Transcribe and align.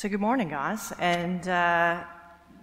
So, 0.00 0.08
good 0.08 0.18
morning, 0.18 0.48
guys. 0.48 0.94
And 0.98 1.46
uh, 1.46 2.04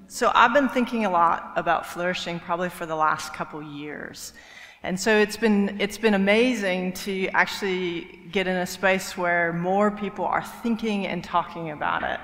so, 0.08 0.32
I've 0.34 0.56
been 0.56 0.70
thinking 0.70 1.06
a 1.06 1.12
lot 1.12 1.54
about 1.56 1.86
flourishing 1.86 2.40
probably 2.40 2.70
for 2.70 2.88
the 2.88 2.96
last 2.96 3.32
couple 3.32 3.62
years. 3.62 4.34
And 4.82 5.00
so, 5.00 5.16
it's 5.16 5.38
been, 5.38 5.80
it's 5.80 6.00
been 6.00 6.16
amazing 6.16 6.94
to 6.94 7.28
actually 7.36 8.08
get 8.32 8.48
in 8.48 8.56
a 8.56 8.66
space 8.66 9.16
where 9.16 9.54
more 9.54 9.92
people 9.92 10.26
are 10.26 10.44
thinking 10.64 11.06
and 11.06 11.24
talking 11.24 11.70
about 11.70 12.02
it. 12.02 12.20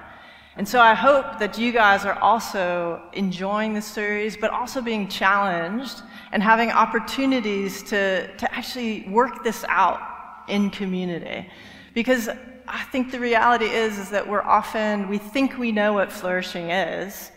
And 0.58 0.68
so, 0.68 0.82
I 0.82 0.96
hope 0.96 1.38
that 1.38 1.60
you 1.60 1.72
guys 1.72 2.06
are 2.06 2.18
also 2.18 3.00
enjoying 3.14 3.76
the 3.76 3.84
series, 3.84 4.36
but 4.36 4.50
also 4.50 4.82
being 4.82 5.08
challenged 5.08 6.02
and 6.32 6.42
having 6.42 6.72
opportunities 6.72 7.84
to, 7.84 8.36
to 8.38 8.52
actually 8.52 9.08
work 9.08 9.44
this 9.44 9.64
out 9.70 10.02
in 10.48 10.72
community. 10.72 11.48
Because 11.94 12.30
I 12.76 12.82
think 12.86 13.12
the 13.12 13.20
reality 13.20 13.66
is, 13.66 14.00
is 14.00 14.10
that 14.10 14.28
we're 14.28 14.42
often, 14.42 15.08
we 15.08 15.20
think 15.20 15.60
we 15.60 15.72
know 15.72 15.94
what 15.94 16.12
flourishing 16.12 16.72
is, 16.72 17.32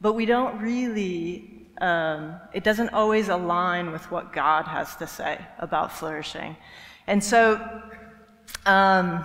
but 0.00 0.14
we 0.14 0.26
don't 0.26 0.60
really, 0.60 1.68
um, 1.80 2.34
it 2.52 2.64
doesn't 2.64 2.88
always 2.88 3.28
align 3.28 3.92
with 3.92 4.10
what 4.10 4.32
God 4.32 4.64
has 4.64 4.96
to 4.96 5.06
say 5.06 5.38
about 5.60 5.92
flourishing. 5.92 6.56
And 7.06 7.22
so, 7.22 7.60
um, 8.66 9.22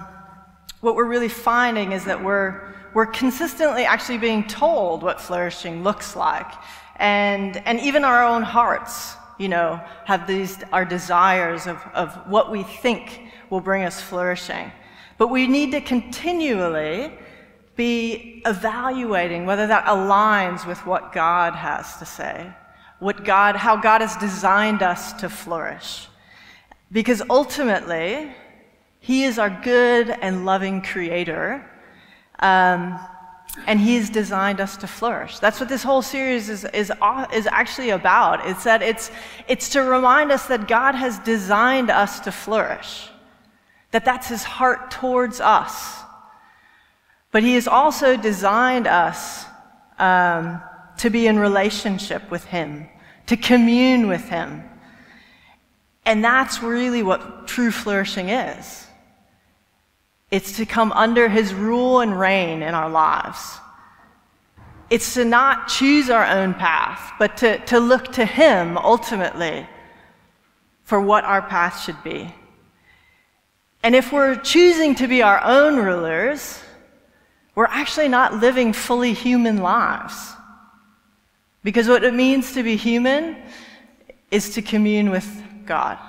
what 0.81 0.95
we're 0.95 1.05
really 1.05 1.30
finding 1.30 1.94
is 1.94 2.05
that 2.05 2.23
we're, 2.23 2.75
we're 2.94 3.08
consistently 3.08 3.86
actually 3.86 4.20
being 4.20 4.44
told 4.44 5.02
what 5.02 5.20
flourishing 5.20 5.84
looks 5.84 6.16
like. 6.16 6.52
And, 6.97 7.58
and 7.66 7.80
even 7.80 8.03
our 8.03 8.23
own 8.23 8.44
hearts, 8.44 9.16
you 9.39 9.50
know, 9.50 9.81
have 10.05 10.27
these, 10.27 10.59
our 10.72 10.86
desires 10.86 11.66
of, 11.66 11.77
of 11.95 12.13
what 12.30 12.52
we 12.52 12.61
think 12.61 13.31
will 13.50 13.61
bring 13.61 13.81
us 13.81 14.00
flourishing. 14.00 14.72
But 15.17 15.27
we 15.30 15.48
need 15.48 15.72
to 15.72 15.81
continually 15.81 17.13
be 17.76 18.41
evaluating 18.45 19.45
whether 19.45 19.67
that 19.67 19.86
aligns 19.86 20.66
with 20.66 20.86
what 20.86 21.12
God 21.12 21.53
has 21.53 21.97
to 21.97 22.06
say, 22.06 22.52
what 23.00 23.23
God, 23.23 23.56
how 23.56 23.75
God 23.75 24.02
has 24.02 24.16
designed 24.17 24.84
us 24.84 25.14
to 25.14 25.30
flourish. 25.30 26.08
Because 26.91 27.23
ultimately, 27.30 28.31
He 29.00 29.23
is 29.23 29.39
our 29.39 29.50
good 29.50 30.09
and 30.09 30.45
loving 30.45 30.81
creator, 30.81 31.67
um, 32.39 33.00
and 33.66 33.80
He's 33.80 34.09
designed 34.09 34.61
us 34.61 34.78
to 34.78 34.88
flourish. 34.88 35.39
That's 35.39 35.59
what 35.59 35.69
this 35.69 35.84
whole 35.84 36.03
series 36.03 36.50
is, 36.50 36.66
is, 36.66 36.91
is 37.34 37.47
actually 37.47 37.89
about. 37.89 38.47
It's 38.47 38.64
that 38.64 38.84
it's, 38.84 39.09
it's 39.47 39.69
to 39.69 39.81
remind 39.81 40.31
us 40.31 40.45
that 40.47 40.67
God 40.67 40.94
has 40.95 41.17
designed 41.19 41.89
us 41.89 42.19
to 42.22 42.31
flourish 42.31 43.09
that 43.94 44.05
that's 44.05 44.27
his 44.27 44.44
heart 44.44 44.89
towards 44.89 45.39
us. 45.39 46.02
But 47.31 47.44
he 47.44 47.53
has 47.53 47.67
also 47.67 48.17
designed 48.17 48.88
us 48.88 49.45
um, 50.00 50.59
to 50.97 51.11
be 51.11 51.27
in 51.27 51.38
relationship 51.38 52.30
with 52.31 52.44
him, 52.45 52.88
to 53.27 53.38
commune 53.38 54.08
with 54.08 54.27
him. 54.30 54.63
And 56.05 56.23
that's 56.23 56.63
really 56.63 57.03
what 57.03 57.47
true 57.47 57.69
flourishing 57.69 58.30
is. 58.30 58.88
It's 60.31 60.57
to 60.57 60.66
come 60.66 60.91
under 60.94 61.30
his 61.30 61.53
rule 61.53 62.00
and 62.00 62.19
reign 62.19 62.63
in 62.63 62.73
our 62.73 62.89
lives. 62.89 63.59
It's 64.89 65.13
to 65.13 65.23
not 65.23 65.67
choose 65.67 66.09
our 66.09 66.25
own 66.25 66.55
path, 66.55 67.13
but 67.19 67.38
to, 67.38 67.59
to 67.66 67.80
look 67.80 68.11
to 68.13 68.25
him 68.25 68.75
ultimately 68.75 69.67
for 70.83 71.00
what 71.00 71.25
our 71.25 71.44
path 71.44 71.83
should 71.83 72.03
be. 72.03 72.33
And 73.84 73.95
if 73.95 74.14
we're 74.14 74.36
choosing 74.38 74.95
to 74.95 75.08
be 75.08 75.22
our 75.22 75.44
own 75.44 75.76
rulers, 75.76 76.59
we're 77.53 77.66
actually 77.66 78.08
not 78.08 78.36
living 78.36 78.72
fully 78.72 79.14
human 79.14 79.58
lives. 79.58 80.31
Because 81.64 81.88
what 81.88 82.03
it 82.03 82.14
means 82.14 82.53
to 82.53 82.64
be 82.64 82.78
human 82.78 83.36
is 84.31 84.52
to 84.56 84.62
commune 84.62 85.12
with 85.12 85.44
God. 85.66 86.00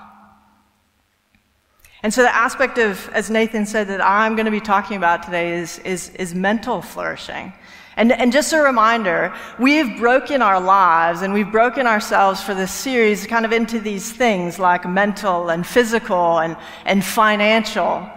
And 2.02 2.12
so, 2.12 2.22
the 2.22 2.34
aspect 2.34 2.78
of, 2.78 3.08
as 3.14 3.30
Nathan 3.30 3.64
said, 3.64 3.88
that 3.88 4.04
I'm 4.04 4.36
going 4.36 4.44
to 4.44 4.52
be 4.52 4.60
talking 4.60 4.96
about 4.96 5.22
today 5.22 5.54
is, 5.54 5.78
is, 5.80 6.10
is 6.10 6.34
mental 6.34 6.82
flourishing. 6.82 7.52
And, 7.96 8.10
and 8.10 8.32
just 8.32 8.52
a 8.52 8.60
reminder, 8.60 9.32
we've 9.58 9.96
broken 9.98 10.42
our 10.42 10.60
lives 10.60 11.22
and 11.22 11.32
we've 11.32 11.50
broken 11.50 11.86
ourselves 11.86 12.42
for 12.42 12.54
this 12.54 12.72
series 12.72 13.26
kind 13.26 13.44
of 13.44 13.52
into 13.52 13.78
these 13.78 14.10
things 14.12 14.58
like 14.58 14.88
mental 14.88 15.50
and 15.50 15.64
physical 15.64 16.38
and, 16.40 16.56
and 16.84 17.04
financial. 17.04 18.08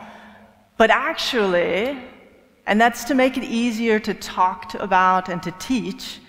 But 0.78 0.90
actually, 0.90 1.98
and 2.66 2.82
that's 2.82 3.04
to 3.06 3.14
make 3.16 3.38
it 3.38 3.44
easier 3.44 4.00
to 4.00 4.14
talk 4.14 4.70
to 4.70 4.82
about 4.82 5.30
and 5.30 5.42
to 5.44 5.52
teach. 5.60 6.20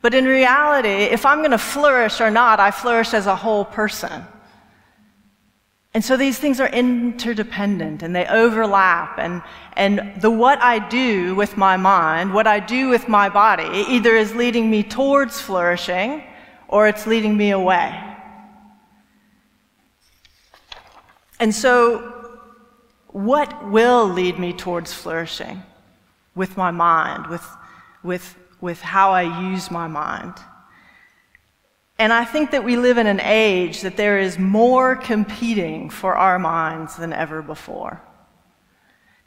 But 0.00 0.14
in 0.14 0.24
reality, 0.24 0.88
if 0.88 1.24
I'm 1.24 1.38
going 1.38 1.50
to 1.50 1.58
flourish 1.58 2.20
or 2.20 2.30
not, 2.30 2.58
I 2.58 2.70
flourish 2.70 3.14
as 3.14 3.26
a 3.26 3.36
whole 3.36 3.64
person. 3.64 4.24
And 5.94 6.04
so 6.04 6.16
these 6.16 6.38
things 6.38 6.58
are 6.58 6.68
interdependent 6.68 8.02
and 8.02 8.14
they 8.14 8.26
overlap. 8.26 9.16
And, 9.18 9.42
and 9.74 10.20
the 10.20 10.30
what 10.30 10.60
I 10.60 10.80
do 10.80 11.36
with 11.36 11.56
my 11.56 11.76
mind, 11.76 12.34
what 12.34 12.48
I 12.48 12.58
do 12.58 12.88
with 12.88 13.08
my 13.08 13.28
body, 13.28 13.84
either 13.88 14.16
is 14.16 14.34
leading 14.34 14.68
me 14.68 14.82
towards 14.82 15.40
flourishing 15.40 16.24
or 16.66 16.88
it's 16.88 17.06
leading 17.06 17.36
me 17.36 17.50
away. 17.50 18.00
And 21.38 21.54
so, 21.54 22.10
what 23.08 23.70
will 23.70 24.08
lead 24.08 24.40
me 24.40 24.52
towards 24.52 24.92
flourishing 24.92 25.62
with 26.34 26.56
my 26.56 26.72
mind, 26.72 27.28
with, 27.28 27.46
with, 28.02 28.36
with 28.60 28.80
how 28.80 29.12
I 29.12 29.50
use 29.50 29.70
my 29.70 29.86
mind? 29.86 30.34
And 31.98 32.12
I 32.12 32.24
think 32.24 32.50
that 32.50 32.64
we 32.64 32.76
live 32.76 32.98
in 32.98 33.06
an 33.06 33.20
age 33.20 33.82
that 33.82 33.96
there 33.96 34.18
is 34.18 34.38
more 34.38 34.96
competing 34.96 35.90
for 35.90 36.16
our 36.16 36.38
minds 36.38 36.96
than 36.96 37.12
ever 37.12 37.40
before. 37.40 38.02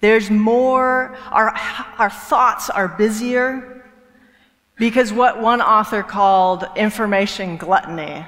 There's 0.01 0.29
more, 0.29 1.15
our, 1.31 1.55
our 1.97 2.09
thoughts 2.09 2.69
are 2.69 2.87
busier 2.87 3.85
because 4.75 5.11
what 5.11 5.41
one 5.41 5.61
author 5.61 6.03
called 6.03 6.65
information 6.75 7.57
gluttony. 7.57 8.25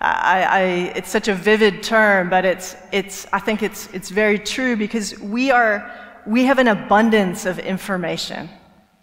I, 0.00 0.42
I, 0.42 0.60
it's 0.96 1.10
such 1.10 1.28
a 1.28 1.34
vivid 1.34 1.82
term, 1.82 2.28
but 2.28 2.44
it's, 2.44 2.76
it's, 2.92 3.26
I 3.32 3.38
think 3.38 3.62
it's, 3.62 3.88
it's 3.92 4.10
very 4.10 4.38
true 4.38 4.76
because 4.76 5.18
we, 5.20 5.50
are, 5.50 5.90
we 6.26 6.44
have 6.44 6.58
an 6.58 6.68
abundance 6.68 7.46
of 7.46 7.58
information 7.58 8.48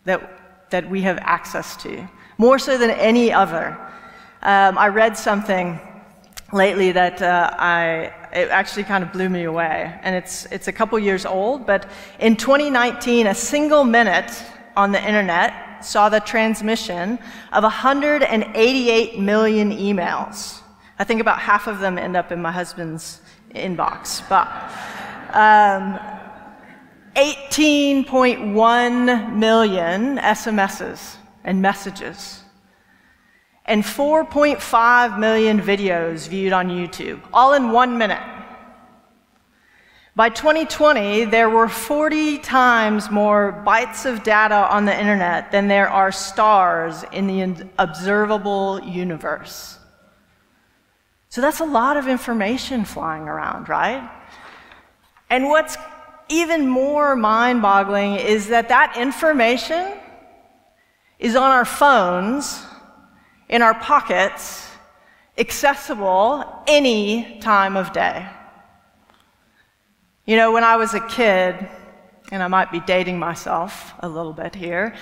that, 0.06 0.70
that 0.72 0.90
we 0.90 1.02
have 1.02 1.18
access 1.22 1.78
to, 1.78 2.08
more 2.38 2.60
so 2.60 2.78
than 2.78 2.92
any 2.92 3.32
other. 3.32 3.78
Um, 4.48 4.78
I 4.78 4.88
read 4.88 5.18
something 5.18 5.80
lately 6.54 6.94
that 6.94 7.22
uh, 7.22 7.54
I, 7.60 8.14
it 8.32 8.48
actually 8.48 8.86
kind 8.86 9.04
of 9.04 9.12
blew 9.12 9.28
me 9.28 9.44
away. 9.44 9.94
And 10.04 10.16
it's, 10.16 10.46
it's 10.46 10.70
a 10.70 10.72
couple 10.72 10.98
years 10.98 11.26
old, 11.26 11.68
but 11.68 11.90
in 12.22 12.38
2019, 12.38 13.28
a 13.28 13.36
single 13.36 13.84
minute 13.84 14.32
on 14.78 14.94
the 14.94 15.06
internet 15.06 15.84
saw 15.84 16.08
the 16.08 16.22
transmission 16.22 17.20
of 17.52 17.64
188 17.64 19.20
million 19.20 19.72
emails. 19.72 20.62
I 20.98 21.04
think 21.04 21.20
about 21.20 21.40
half 21.40 21.68
of 21.68 21.80
them 21.80 21.98
end 21.98 22.16
up 22.16 22.32
in 22.32 22.42
my 22.42 22.54
husband's 22.54 23.20
inbox. 23.54 24.24
But 24.30 24.48
um, 25.36 26.00
18.1 27.18 29.36
million 29.36 30.20
SMSs 30.20 31.18
and 31.44 31.62
messages 31.62 32.46
and 33.68 33.84
4.5 33.84 35.20
million 35.20 35.60
videos 35.60 36.28
viewed 36.30 36.54
on 36.54 36.70
YouTube, 36.70 37.20
all 37.34 37.54
in 37.54 37.72
one 37.72 37.98
minute. 37.98 38.24
By 40.16 40.30
2020, 40.30 41.26
there 41.26 41.50
were 41.50 41.68
40 41.68 42.40
times 42.40 43.12
more 43.12 43.64
bytes 43.68 44.06
of 44.12 44.24
data 44.24 44.56
on 44.56 44.86
the 44.86 45.00
internet 45.00 45.52
than 45.52 45.68
there 45.68 45.90
are 45.90 46.12
stars 46.12 47.04
in 47.12 47.28
the 47.28 47.68
observable 47.78 48.82
universe. 48.84 49.78
So 51.30 51.42
that's 51.42 51.60
a 51.60 51.66
lot 51.66 51.98
of 51.98 52.08
information 52.08 52.84
flying 52.84 53.28
around, 53.28 53.70
right? 53.70 54.10
And 55.30 55.50
what's 55.50 55.78
even 56.30 56.68
more 56.68 57.16
mind 57.16 57.62
boggling 57.62 58.16
is 58.16 58.48
that 58.48 58.70
that 58.70 58.98
information 58.98 60.00
is 61.20 61.36
on 61.36 61.52
our 61.52 61.66
phones 61.66 62.64
in 63.50 63.62
our 63.62 63.74
pockets, 63.74 64.70
accessible 65.38 66.64
any 66.68 67.40
time 67.40 67.78
of 67.78 67.94
day. 67.94 68.28
You 70.26 70.36
know, 70.36 70.52
when 70.52 70.64
I 70.64 70.76
was 70.76 70.94
a 70.94 71.00
kid, 71.00 71.68
and 72.32 72.44
I 72.44 72.48
might 72.48 72.72
be 72.72 72.82
dating 72.82 73.20
myself 73.20 73.94
a 74.00 74.10
little 74.10 74.34
bit 74.34 74.54
here, 74.54 74.94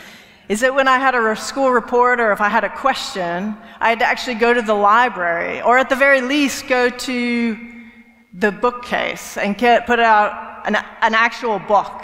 is 0.47 0.59
that 0.59 0.75
when 0.75 0.87
I 0.87 0.99
had 0.99 1.15
a 1.15 1.35
school 1.35 1.71
report 1.71 2.19
or 2.19 2.31
if 2.31 2.39
I 2.39 2.49
had 2.49 2.63
a 2.63 2.69
question, 2.69 3.57
I 3.79 3.89
had 3.89 3.99
to 3.99 4.05
actually 4.05 4.35
go 4.35 4.53
to 4.53 4.61
the 4.61 4.75
library, 4.75 5.61
or 5.61 5.77
at 5.77 5.89
the 5.89 5.95
very 5.95 6.21
least, 6.21 6.67
go 6.67 6.89
to 6.89 7.57
the 8.33 8.51
bookcase 8.51 9.37
and 9.37 9.57
get, 9.57 9.87
put 9.87 9.99
out 9.99 10.67
an, 10.67 10.75
an 11.01 11.15
actual 11.15 11.57
book 11.57 12.03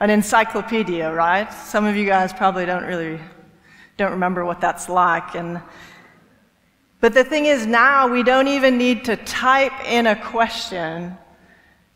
an 0.00 0.08
encyclopedia, 0.08 1.12
right? 1.12 1.52
Some 1.52 1.84
of 1.84 1.94
you 1.94 2.06
guys 2.06 2.32
probably 2.32 2.64
don't 2.64 2.84
really 2.84 3.20
don't 4.00 4.12
remember 4.12 4.44
what 4.44 4.60
that's 4.60 4.88
like 4.88 5.34
and 5.34 5.60
but 7.00 7.14
the 7.14 7.24
thing 7.24 7.46
is 7.46 7.66
now 7.66 8.08
we 8.08 8.22
don't 8.22 8.48
even 8.48 8.76
need 8.76 9.06
to 9.06 9.16
type 9.16 9.72
in 9.86 10.06
a 10.06 10.14
question 10.14 11.16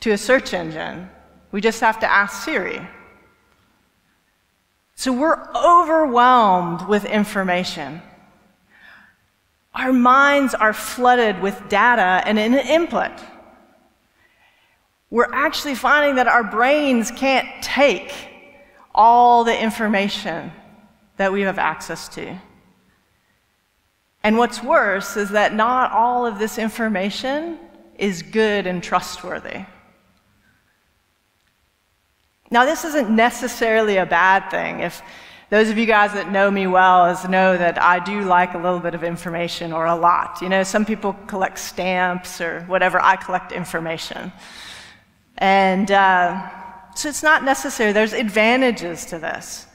to 0.01 0.13
a 0.13 0.19
search 0.19 0.55
engine. 0.55 1.11
We 1.53 1.61
just 1.61 1.81
have 1.81 2.01
to 2.01 2.11
ask 2.11 2.43
Siri. 2.45 2.81
So 4.97 5.13
we're 5.13 5.43
overwhelmed 5.55 6.89
with 6.89 7.05
information. 7.05 8.01
Our 9.75 9.93
minds 9.93 10.55
are 10.55 10.73
flooded 10.73 11.43
with 11.43 11.69
data 11.69 12.23
and 12.27 12.39
an 12.39 12.55
input. 12.55 13.13
We're 15.11 15.33
actually 15.33 15.75
finding 15.75 16.17
that 16.17 16.29
our 16.29 16.45
brains 16.45 17.11
can't 17.11 17.49
take 17.63 18.13
all 18.95 19.45
the 19.45 19.61
information 19.61 20.51
that 21.17 21.33
we 21.33 21.43
have 21.43 21.59
access 21.59 22.09
to. 22.11 22.39
And 24.23 24.39
what's 24.39 24.63
worse 24.63 25.17
is 25.17 25.31
that 25.31 25.55
not 25.55 25.93
all 25.93 26.27
of 26.27 26.39
this 26.39 26.59
information 26.59 27.59
is 27.99 28.23
good 28.23 28.67
and 28.67 28.83
trustworthy. 28.83 29.65
Now, 32.51 32.65
this 32.65 32.85
isn't 32.85 33.11
necessarily 33.11 33.97
a 33.97 34.07
bad 34.07 34.51
thing. 34.51 34.81
If 34.81 35.03
those 35.51 35.69
of 35.69 35.79
you 35.79 35.87
guys 35.87 36.13
that 36.15 36.33
know 36.33 36.51
me 36.51 36.67
well 36.67 37.13
know 37.29 37.57
that 37.57 37.81
I 37.81 37.99
do 37.99 38.23
like 38.23 38.55
a 38.55 38.59
little 38.59 38.81
bit 38.81 38.95
of 38.95 39.05
information 39.05 39.73
or 39.73 39.87
a 39.87 39.95
lot. 39.95 40.41
You 40.41 40.49
know, 40.49 40.63
some 40.63 40.85
people 40.85 41.13
collect 41.27 41.59
stamps 41.59 42.41
or 42.41 42.63
whatever. 42.63 43.01
I 43.01 43.17
collect 43.17 43.53
information. 43.53 44.33
And 45.39 45.91
uh, 45.91 46.51
so 46.95 47.09
it's 47.09 47.23
not 47.23 47.45
necessary. 47.45 47.93
There's 47.93 48.15
advantages 48.15 49.05
to 49.07 49.19
this. 49.19 49.67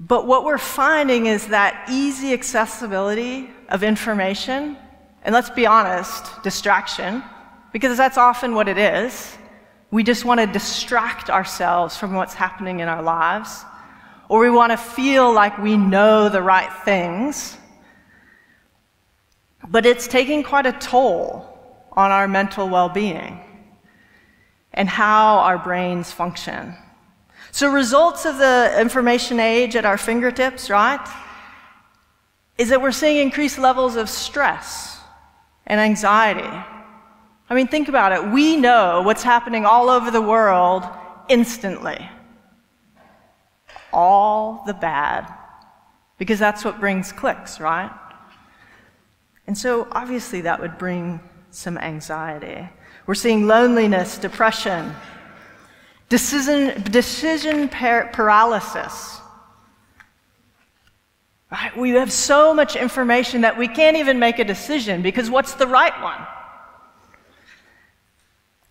But 0.00 0.26
what 0.26 0.46
we're 0.46 0.56
finding 0.56 1.26
is 1.26 1.48
that 1.48 1.90
easy 1.90 2.32
accessibility 2.32 3.50
of 3.68 3.82
information, 3.82 4.78
and 5.22 5.34
let's 5.34 5.50
be 5.50 5.66
honest, 5.66 6.42
distraction, 6.42 7.22
because 7.70 7.98
that's 7.98 8.16
often 8.16 8.54
what 8.54 8.66
it 8.66 8.78
is. 8.78 9.36
We 9.90 10.02
just 10.02 10.24
want 10.24 10.40
to 10.40 10.46
distract 10.46 11.28
ourselves 11.28 11.98
from 11.98 12.14
what's 12.14 12.32
happening 12.32 12.80
in 12.80 12.88
our 12.88 13.02
lives, 13.02 13.62
or 14.30 14.40
we 14.40 14.48
want 14.48 14.72
to 14.72 14.78
feel 14.78 15.30
like 15.34 15.58
we 15.58 15.76
know 15.76 16.30
the 16.30 16.40
right 16.40 16.72
things. 16.84 17.58
But 19.68 19.84
it's 19.84 20.08
taking 20.08 20.42
quite 20.42 20.64
a 20.64 20.72
toll 20.72 21.46
on 21.92 22.10
our 22.10 22.26
mental 22.26 22.70
well 22.70 22.88
being 22.88 23.38
and 24.72 24.88
how 24.88 25.40
our 25.40 25.58
brains 25.58 26.10
function. 26.10 26.74
So, 27.52 27.70
results 27.70 28.26
of 28.26 28.38
the 28.38 28.76
information 28.80 29.40
age 29.40 29.74
at 29.74 29.84
our 29.84 29.98
fingertips, 29.98 30.70
right, 30.70 31.04
is 32.58 32.68
that 32.68 32.80
we're 32.80 32.92
seeing 32.92 33.16
increased 33.16 33.58
levels 33.58 33.96
of 33.96 34.08
stress 34.08 34.98
and 35.66 35.80
anxiety. 35.80 36.42
I 36.42 37.54
mean, 37.54 37.66
think 37.66 37.88
about 37.88 38.12
it. 38.12 38.32
We 38.32 38.56
know 38.56 39.02
what's 39.02 39.24
happening 39.24 39.64
all 39.64 39.90
over 39.90 40.10
the 40.10 40.22
world 40.22 40.84
instantly. 41.28 42.08
All 43.92 44.62
the 44.66 44.74
bad, 44.74 45.32
because 46.18 46.38
that's 46.38 46.64
what 46.64 46.78
brings 46.78 47.10
clicks, 47.10 47.58
right? 47.58 47.90
And 49.48 49.58
so, 49.58 49.88
obviously, 49.90 50.42
that 50.42 50.60
would 50.60 50.78
bring 50.78 51.18
some 51.50 51.76
anxiety. 51.78 52.68
We're 53.06 53.16
seeing 53.16 53.48
loneliness, 53.48 54.18
depression, 54.18 54.94
Decision, 56.10 56.82
decision 56.90 57.68
par- 57.68 58.10
paralysis. 58.12 59.20
Right? 61.50 61.74
We 61.76 61.90
have 61.90 62.12
so 62.12 62.52
much 62.52 62.76
information 62.76 63.40
that 63.40 63.56
we 63.56 63.68
can't 63.68 63.96
even 63.96 64.18
make 64.18 64.38
a 64.40 64.44
decision 64.44 65.02
because 65.02 65.30
what's 65.30 65.54
the 65.54 65.66
right 65.66 65.98
one? 66.02 66.26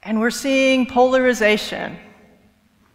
And 0.04 0.20
we're 0.20 0.32
seeing 0.32 0.86
polarization 0.86 1.98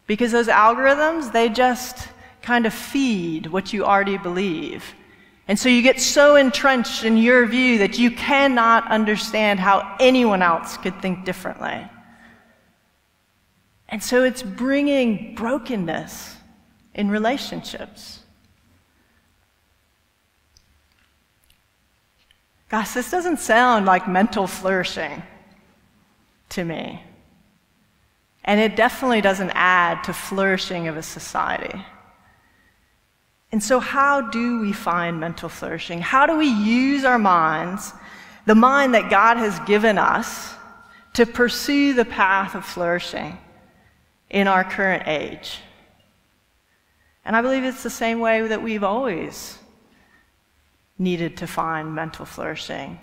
because 0.06 0.30
those 0.32 0.48
algorithms, 0.48 1.32
they 1.32 1.48
just 1.48 2.08
kind 2.42 2.66
of 2.66 2.74
feed 2.74 3.46
what 3.46 3.72
you 3.72 3.84
already 3.84 4.18
believe. 4.18 4.84
And 5.48 5.58
so 5.58 5.70
you 5.70 5.80
get 5.80 6.00
so 6.00 6.36
entrenched 6.36 7.04
in 7.04 7.16
your 7.16 7.46
view 7.46 7.78
that 7.78 7.98
you 7.98 8.10
cannot 8.10 8.90
understand 8.90 9.58
how 9.58 9.96
anyone 10.00 10.42
else 10.42 10.76
could 10.76 11.00
think 11.00 11.24
differently. 11.24 11.82
And 13.88 14.02
so 14.02 14.24
it's 14.24 14.42
bringing 14.42 15.34
brokenness 15.34 16.36
in 16.94 17.10
relationships. 17.10 18.20
Gosh, 22.68 22.92
this 22.92 23.10
doesn't 23.10 23.38
sound 23.38 23.86
like 23.86 24.08
mental 24.08 24.46
flourishing 24.46 25.22
to 26.50 26.64
me. 26.64 27.02
And 28.44 28.60
it 28.60 28.76
definitely 28.76 29.20
doesn't 29.20 29.52
add 29.54 30.04
to 30.04 30.12
flourishing 30.12 30.88
of 30.88 30.96
a 30.96 31.02
society. 31.02 31.84
And 33.52 33.62
so, 33.62 33.78
how 33.78 34.20
do 34.20 34.60
we 34.60 34.72
find 34.72 35.20
mental 35.20 35.48
flourishing? 35.48 36.00
How 36.00 36.26
do 36.26 36.36
we 36.36 36.48
use 36.48 37.04
our 37.04 37.18
minds, 37.18 37.92
the 38.46 38.56
mind 38.56 38.94
that 38.94 39.08
God 39.08 39.36
has 39.36 39.58
given 39.60 39.96
us, 39.96 40.54
to 41.12 41.24
pursue 41.24 41.94
the 41.94 42.04
path 42.04 42.56
of 42.56 42.64
flourishing? 42.64 43.38
In 44.34 44.48
our 44.48 44.64
current 44.64 45.04
age. 45.06 45.60
And 47.24 47.36
I 47.36 47.40
believe 47.40 47.62
it's 47.62 47.84
the 47.84 47.88
same 47.88 48.18
way 48.18 48.44
that 48.48 48.60
we've 48.60 48.82
always 48.82 49.56
needed 50.98 51.36
to 51.36 51.46
find 51.46 51.94
mental 51.94 52.26
flourishing. 52.26 52.98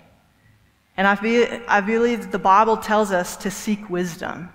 And 0.94 1.06
I, 1.06 1.14
be, 1.14 1.46
I 1.66 1.80
believe 1.80 2.30
the 2.30 2.38
Bible 2.38 2.76
tells 2.76 3.12
us 3.12 3.38
to 3.38 3.50
seek 3.50 3.88
wisdom. 3.88 4.50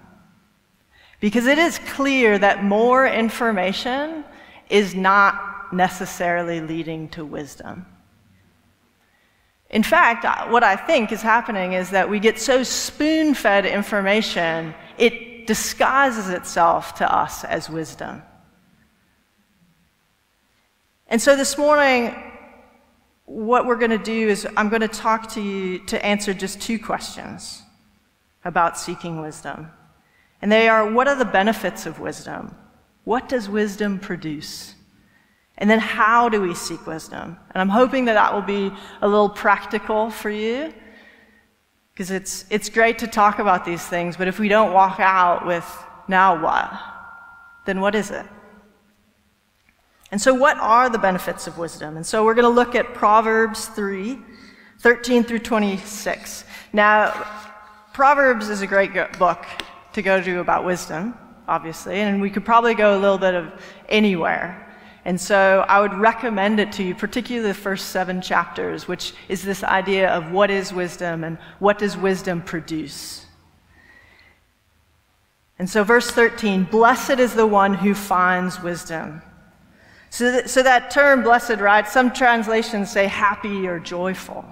Because 1.19 1.47
it 1.47 1.57
is 1.57 1.79
clear 1.79 2.37
that 2.37 2.63
more 2.63 3.07
information 3.07 4.23
is 4.69 4.93
not 4.93 5.73
necessarily 5.73 6.61
leading 6.61 7.09
to 7.09 7.25
wisdom. 7.25 7.87
In 9.71 9.81
fact, 9.81 10.51
what 10.51 10.63
I 10.63 10.75
think 10.75 11.11
is 11.11 11.23
happening 11.23 11.73
is 11.73 11.89
that 11.89 12.07
we 12.07 12.19
get 12.19 12.39
so 12.39 12.61
spoon 12.61 13.33
fed 13.33 13.65
information, 13.65 14.75
it 14.99 15.26
disguises 15.47 16.29
itself 16.29 16.95
to 16.95 17.11
us 17.11 17.43
as 17.43 17.69
wisdom. 17.69 18.21
And 21.07 21.21
so 21.21 21.35
this 21.35 21.57
morning, 21.57 22.15
what 23.25 23.65
we're 23.65 23.77
going 23.77 23.91
to 23.91 23.97
do 23.97 24.27
is 24.27 24.47
I'm 24.55 24.69
going 24.69 24.81
to 24.81 24.87
talk 24.87 25.31
to 25.33 25.41
you 25.41 25.79
to 25.85 26.05
answer 26.05 26.33
just 26.33 26.61
two 26.61 26.77
questions 26.77 27.63
about 28.43 28.77
seeking 28.77 29.21
wisdom. 29.21 29.71
And 30.41 30.51
they 30.51 30.69
are 30.69 30.91
what 30.91 31.07
are 31.07 31.15
the 31.15 31.25
benefits 31.25 31.85
of 31.85 31.99
wisdom? 31.99 32.55
What 33.05 33.29
does 33.29 33.49
wisdom 33.49 33.99
produce? 33.99 34.75
And 35.57 35.69
then 35.69 35.79
how 35.79 36.29
do 36.29 36.41
we 36.41 36.53
seek 36.53 36.85
wisdom? 36.85 37.37
And 37.51 37.61
I'm 37.61 37.69
hoping 37.69 38.05
that 38.05 38.13
that 38.13 38.33
will 38.33 38.41
be 38.41 38.71
a 39.01 39.07
little 39.07 39.29
practical 39.29 40.09
for 40.09 40.29
you 40.29 40.73
because 41.97 42.11
it's, 42.11 42.45
it's 42.51 42.69
great 42.69 42.99
to 42.99 43.07
talk 43.07 43.39
about 43.39 43.65
these 43.65 43.83
things, 43.83 44.17
but 44.17 44.27
if 44.27 44.37
we 44.37 44.47
don't 44.47 44.71
walk 44.71 44.99
out 44.99 45.47
with 45.47 45.65
now 46.07 46.39
what, 46.39 46.71
then 47.65 47.81
what 47.81 47.95
is 47.95 48.11
it? 48.11 48.23
And 50.11 50.21
so, 50.21 50.31
what 50.31 50.57
are 50.57 50.91
the 50.91 50.99
benefits 50.99 51.47
of 51.47 51.57
wisdom? 51.57 51.97
And 51.97 52.05
so, 52.05 52.23
we're 52.23 52.35
going 52.35 52.43
to 52.43 52.49
look 52.49 52.75
at 52.75 52.93
Proverbs 52.93 53.65
3 53.69 54.19
13 54.79 55.23
through 55.23 55.39
26. 55.39 56.45
Now, 56.71 57.09
Proverbs 57.93 58.49
is 58.49 58.61
a 58.61 58.67
great 58.67 58.91
book 59.17 59.43
to 59.93 60.03
go 60.03 60.21
to 60.21 60.39
about 60.39 60.65
wisdom, 60.65 61.17
obviously, 61.47 62.01
and 62.01 62.21
we 62.21 62.29
could 62.29 62.45
probably 62.45 62.75
go 62.75 62.95
a 62.95 62.99
little 62.99 63.17
bit 63.17 63.33
of 63.33 63.51
anywhere. 63.89 64.66
And 65.07 65.21
so 65.21 65.63
I 65.69 65.79
would 65.79 65.93
recommend 65.93 66.59
it 66.59 66.73
to 66.73 66.83
you, 66.83 66.93
particularly 66.93 67.47
the 67.47 67.53
first 67.53 67.91
seven 67.91 68.19
chapters, 68.21 68.89
which 68.89 69.13
is 69.29 69.41
this 69.41 69.63
idea 69.63 70.09
of 70.09 70.33
what 70.33 70.51
is 70.51 70.73
wisdom 70.73 71.23
and 71.23 71.37
what 71.59 71.77
does 71.77 71.95
wisdom 71.95 72.41
produce. 72.41 73.25
And 75.57 75.69
so, 75.69 75.85
verse 75.85 76.11
13 76.11 76.65
Blessed 76.65 77.19
is 77.19 77.33
the 77.33 77.47
one 77.47 77.73
who 77.73 77.95
finds 77.95 78.61
wisdom. 78.61 79.21
So, 80.09 80.29
that, 80.29 80.49
so 80.49 80.61
that 80.61 80.91
term, 80.91 81.23
blessed, 81.23 81.61
right? 81.61 81.87
Some 81.87 82.11
translations 82.11 82.91
say 82.91 83.07
happy 83.07 83.65
or 83.65 83.79
joyful. 83.79 84.43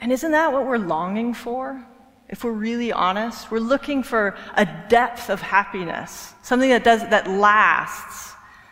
And 0.00 0.12
isn't 0.12 0.30
that 0.30 0.52
what 0.52 0.66
we're 0.66 0.78
longing 0.78 1.34
for? 1.34 1.84
If 2.28 2.44
we're 2.44 2.52
really 2.52 2.92
honest, 2.92 3.50
we're 3.50 3.58
looking 3.58 4.04
for 4.04 4.36
a 4.54 4.68
depth 4.88 5.30
of 5.30 5.40
happiness, 5.40 6.32
something 6.42 6.70
that 6.70 6.84
does 6.84 7.00
that 7.08 7.28
lasts 7.28 8.30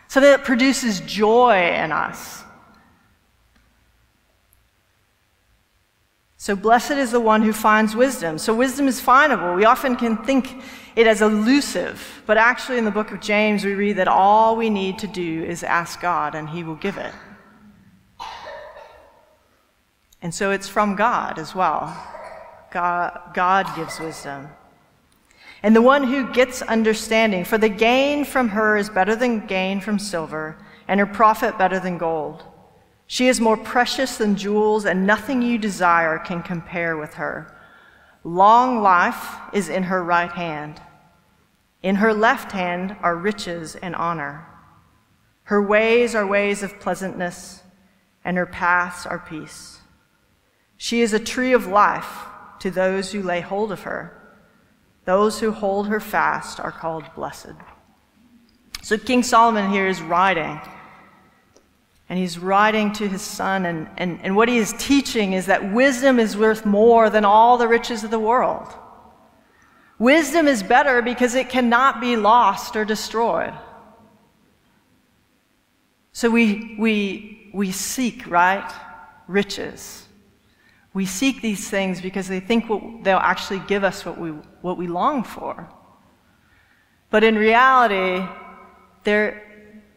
something 0.09 0.29
that 0.29 0.41
it 0.41 0.45
produces 0.45 0.99
joy 1.01 1.71
in 1.75 1.93
us. 1.93 2.43
So 6.37 6.55
blessed 6.55 6.91
is 6.91 7.11
the 7.11 7.19
one 7.19 7.43
who 7.43 7.53
finds 7.53 7.95
wisdom. 7.95 8.37
So 8.37 8.53
wisdom 8.53 8.87
is 8.87 8.99
findable. 8.99 9.55
We 9.55 9.65
often 9.65 9.95
can 9.95 10.17
think 10.17 10.63
it 10.95 11.05
as 11.05 11.21
elusive, 11.21 12.23
but 12.25 12.37
actually 12.37 12.79
in 12.79 12.85
the 12.85 12.91
book 12.91 13.11
of 13.11 13.21
James 13.21 13.63
we 13.63 13.75
read 13.75 13.97
that 13.97 14.07
all 14.07 14.55
we 14.55 14.69
need 14.69 14.97
to 14.99 15.07
do 15.07 15.43
is 15.43 15.63
ask 15.63 16.01
God 16.01 16.33
and 16.35 16.49
he 16.49 16.63
will 16.63 16.75
give 16.75 16.97
it. 16.97 17.13
And 20.21 20.33
so 20.33 20.51
it's 20.51 20.67
from 20.67 20.95
God 20.95 21.37
as 21.37 21.53
well. 21.53 21.95
God, 22.71 23.31
God 23.33 23.75
gives 23.75 23.99
wisdom. 23.99 24.49
And 25.61 25.75
the 25.75 25.81
one 25.81 26.03
who 26.03 26.31
gets 26.31 26.61
understanding, 26.61 27.43
for 27.43 27.57
the 27.57 27.69
gain 27.69 28.23
from 28.23 28.49
her 28.49 28.77
is 28.77 28.89
better 28.89 29.15
than 29.15 29.45
gain 29.45 29.81
from 29.81 29.99
silver, 29.99 30.57
and 30.87 30.99
her 30.99 31.05
profit 31.05 31.57
better 31.57 31.79
than 31.79 31.97
gold. 31.97 32.43
She 33.07 33.27
is 33.27 33.41
more 33.41 33.57
precious 33.57 34.17
than 34.17 34.35
jewels, 34.35 34.85
and 34.85 35.05
nothing 35.05 35.41
you 35.41 35.57
desire 35.57 36.19
can 36.19 36.43
compare 36.43 36.95
with 36.95 37.15
her. 37.15 37.53
Long 38.23 38.81
life 38.81 39.39
is 39.51 39.67
in 39.67 39.83
her 39.83 40.03
right 40.03 40.31
hand. 40.31 40.81
In 41.81 41.95
her 41.95 42.13
left 42.13 42.51
hand 42.51 42.95
are 43.01 43.15
riches 43.15 43.75
and 43.75 43.95
honor. 43.95 44.45
Her 45.43 45.61
ways 45.61 46.13
are 46.13 46.27
ways 46.27 46.61
of 46.61 46.79
pleasantness, 46.79 47.63
and 48.23 48.37
her 48.37 48.45
paths 48.45 49.05
are 49.05 49.19
peace. 49.19 49.79
She 50.77 51.01
is 51.01 51.13
a 51.13 51.19
tree 51.19 51.53
of 51.53 51.67
life 51.67 52.25
to 52.59 52.69
those 52.69 53.11
who 53.11 53.23
lay 53.23 53.41
hold 53.41 53.71
of 53.71 53.81
her. 53.81 54.18
Those 55.05 55.39
who 55.39 55.51
hold 55.51 55.87
her 55.87 55.99
fast 55.99 56.59
are 56.59 56.71
called 56.71 57.03
blessed. 57.15 57.53
So 58.81 58.97
King 58.97 59.23
Solomon 59.23 59.71
here 59.71 59.87
is 59.87 60.01
writing 60.01 60.59
and 62.09 62.17
he's 62.17 62.39
writing 62.39 62.91
to 62.93 63.07
his 63.07 63.21
son, 63.21 63.67
and, 63.67 63.87
and, 63.97 64.19
and 64.23 64.35
what 64.35 64.49
he 64.49 64.57
is 64.57 64.73
teaching 64.79 65.33
is 65.33 65.45
that 65.45 65.71
wisdom 65.71 66.19
is 66.19 66.35
worth 66.35 66.65
more 66.65 67.07
than 67.11 67.23
all 67.23 67.57
the 67.59 67.67
riches 67.67 68.03
of 68.03 68.09
the 68.09 68.17
world. 68.17 68.67
Wisdom 69.99 70.47
is 70.47 70.63
better 70.63 71.03
because 71.03 71.35
it 71.35 71.49
cannot 71.49 72.01
be 72.01 72.15
lost 72.15 72.75
or 72.75 72.83
destroyed. 72.83 73.53
So 76.11 76.31
we, 76.31 76.75
we, 76.79 77.51
we 77.53 77.71
seek, 77.71 78.25
right? 78.25 78.69
Riches. 79.27 80.07
We 80.93 81.05
seek 81.05 81.41
these 81.41 81.69
things 81.69 82.01
because 82.01 82.27
they 82.27 82.39
think 82.39 82.67
they'll 83.03 83.17
actually 83.17 83.59
give 83.59 83.83
us 83.83 84.05
what 84.05 84.19
we, 84.19 84.31
what 84.61 84.77
we 84.77 84.87
long 84.87 85.23
for. 85.23 85.69
But 87.09 87.23
in 87.23 87.35
reality, 87.35 88.27
there, 89.03 89.43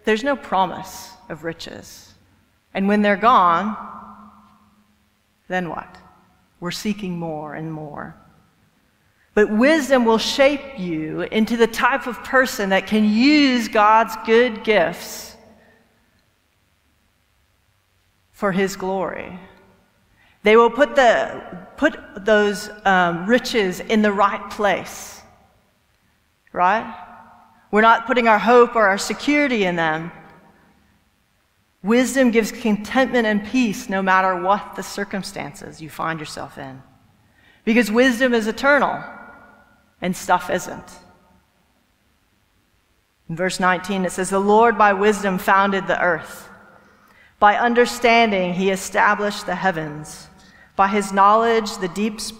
there's 0.04 0.22
no 0.22 0.36
promise 0.36 1.10
of 1.28 1.44
riches. 1.44 2.14
And 2.74 2.88
when 2.88 3.02
they're 3.02 3.16
gone, 3.16 3.76
then 5.48 5.68
what? 5.68 5.96
We're 6.60 6.70
seeking 6.70 7.18
more 7.18 7.54
and 7.54 7.72
more. 7.72 8.16
But 9.34 9.50
wisdom 9.50 10.04
will 10.04 10.18
shape 10.18 10.78
you 10.78 11.22
into 11.22 11.56
the 11.56 11.66
type 11.66 12.06
of 12.06 12.22
person 12.22 12.70
that 12.70 12.86
can 12.86 13.04
use 13.04 13.68
God's 13.68 14.14
good 14.26 14.62
gifts 14.62 15.36
for 18.30 18.52
His 18.52 18.76
glory. 18.76 19.38
They 20.42 20.56
will 20.56 20.70
put, 20.70 20.96
the, 20.96 21.66
put 21.76 21.98
those 22.24 22.68
um, 22.84 23.26
riches 23.26 23.80
in 23.80 24.02
the 24.02 24.12
right 24.12 24.50
place, 24.50 25.20
right? 26.52 26.94
We're 27.70 27.80
not 27.80 28.06
putting 28.06 28.28
our 28.28 28.38
hope 28.38 28.76
or 28.76 28.86
our 28.86 28.98
security 28.98 29.64
in 29.64 29.76
them. 29.76 30.12
Wisdom 31.82 32.30
gives 32.30 32.52
contentment 32.52 33.26
and 33.26 33.44
peace 33.44 33.88
no 33.88 34.02
matter 34.02 34.40
what 34.40 34.76
the 34.76 34.82
circumstances 34.82 35.80
you 35.80 35.88
find 35.88 36.20
yourself 36.20 36.58
in. 36.58 36.82
Because 37.64 37.90
wisdom 37.90 38.34
is 38.34 38.46
eternal 38.46 39.02
and 40.00 40.16
stuff 40.16 40.50
isn't. 40.50 40.92
In 43.28 43.36
verse 43.36 43.58
19, 43.58 44.04
it 44.04 44.12
says, 44.12 44.30
The 44.30 44.38
Lord 44.38 44.76
by 44.76 44.92
wisdom 44.92 45.38
founded 45.38 45.86
the 45.86 46.00
earth. 46.00 46.48
By 47.38 47.56
understanding, 47.56 48.54
he 48.54 48.70
established 48.70 49.46
the 49.46 49.54
heavens. 49.54 50.28
By 50.76 50.88
his 50.88 51.12
knowledge, 51.12 51.76
the 51.78 51.88
deeps 51.88 52.32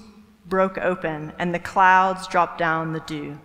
broke 0.47 0.79
open, 0.79 1.33
and 1.39 1.55
the 1.55 1.59
clouds 1.59 2.27
dropped 2.27 2.59
down 2.59 2.93
the 2.93 3.01
dew. 3.01 3.39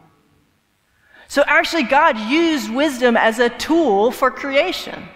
So 1.27 1.43
actually, 1.45 1.83
God 1.83 2.17
used 2.17 2.73
wisdom 2.73 3.17
as 3.17 3.39
a 3.39 3.49
tool 3.49 4.11
for 4.11 4.31
creation. 4.31 5.07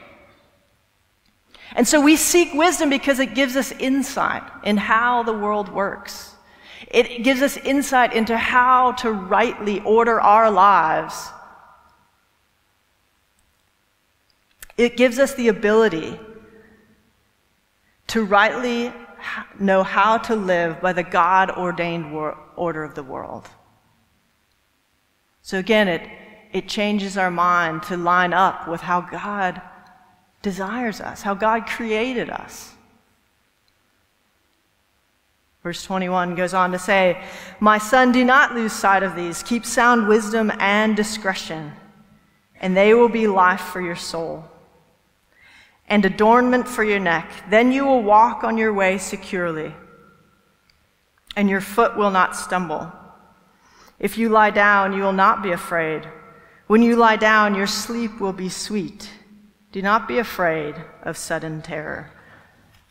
And 1.74 1.88
so 1.88 2.02
we 2.02 2.18
seek 2.18 2.54
wisdom 2.54 2.90
because 2.90 3.20
it 3.20 3.34
gives 3.34 3.56
us 3.56 3.72
insight 3.72 4.44
in 4.64 4.76
how 4.76 5.24
the 5.24 5.34
world 5.34 5.70
works. 5.70 6.36
It 6.90 7.24
gives 7.24 7.42
us 7.42 7.56
insight 7.56 8.14
into 8.14 8.38
how 8.38 8.92
to 8.94 9.12
rightly 9.12 9.80
order 9.82 10.20
our 10.20 10.52
lives. 10.52 11.30
It 14.76 14.98
gives 14.98 15.18
us 15.18 15.34
the 15.36 15.48
ability 15.48 16.20
to 18.08 18.24
rightly 18.26 18.92
know 19.60 19.84
how 19.84 20.18
to 20.18 20.36
live 20.36 20.82
by 20.82 20.94
the 20.94 21.04
God 21.04 21.52
ordained 21.52 22.14
order 22.56 22.84
of 22.84 22.96
the 22.96 23.04
world. 23.04 23.48
So 25.42 25.58
again, 25.58 25.88
it, 25.88 26.08
it 26.52 26.68
changes 26.68 27.18
our 27.18 27.32
mind 27.32 27.84
to 27.84 27.98
line 27.98 28.34
up 28.34 28.68
with 28.68 28.82
how 28.82 29.02
God 29.02 29.62
desires 30.42 31.02
us, 31.02 31.22
how 31.22 31.34
God 31.34 31.66
created 31.66 32.30
us. 32.30 32.74
Verse 35.64 35.84
21 35.84 36.36
goes 36.36 36.54
on 36.54 36.72
to 36.72 36.80
say, 36.80 37.24
My 37.60 37.78
son, 37.78 38.12
do 38.12 38.26
not 38.26 38.56
lose 38.56 38.74
sight 38.74 39.04
of 39.04 39.16
these. 39.16 39.44
Keep 39.44 39.66
sound 39.66 40.08
wisdom 40.08 40.52
and 40.60 40.96
discretion, 40.96 41.74
and 42.60 42.76
they 42.76 42.94
will 42.96 43.10
be 43.10 43.28
life 43.28 43.62
for 43.62 43.80
your 43.80 43.96
soul 43.96 44.52
and 45.92 46.06
adornment 46.06 46.66
for 46.70 46.86
your 46.86 47.00
neck. 47.00 47.30
Then 47.50 47.74
you 47.74 47.84
will 47.86 48.02
walk 48.02 48.46
on 48.46 48.58
your 48.58 48.74
way 48.74 48.98
securely, 48.98 49.76
and 51.36 51.50
your 51.50 51.60
foot 51.60 51.98
will 51.98 52.12
not 52.12 52.34
stumble. 52.34 52.90
If 54.00 54.18
you 54.18 54.30
lie 54.30 54.52
down, 54.52 54.94
you 54.94 55.04
will 55.04 55.12
not 55.12 55.44
be 55.44 55.52
afraid. 55.52 56.08
When 56.68 56.82
you 56.82 56.96
lie 56.96 57.18
down, 57.18 57.56
your 57.56 57.68
sleep 57.68 58.22
will 58.22 58.32
be 58.32 58.48
sweet. 58.48 59.10
Do 59.74 59.82
not 59.82 60.08
be 60.08 60.18
afraid 60.18 60.76
of 61.04 61.18
sudden 61.18 61.62
terror 61.62 62.10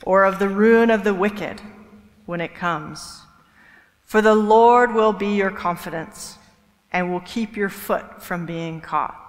or 0.04 0.24
of 0.24 0.38
the 0.38 0.48
ruin 0.48 0.90
of 0.90 1.02
the 1.02 1.14
wicked 1.14 1.60
when 2.26 2.42
it 2.42 2.54
comes. 2.54 3.22
For 4.04 4.20
the 4.20 4.34
Lord 4.34 4.92
will 4.92 5.14
be 5.14 5.36
your 5.36 5.50
confidence 5.50 6.36
and 6.92 7.10
will 7.10 7.20
keep 7.20 7.56
your 7.56 7.70
foot 7.70 8.22
from 8.22 8.44
being 8.44 8.82
caught. 8.82 9.19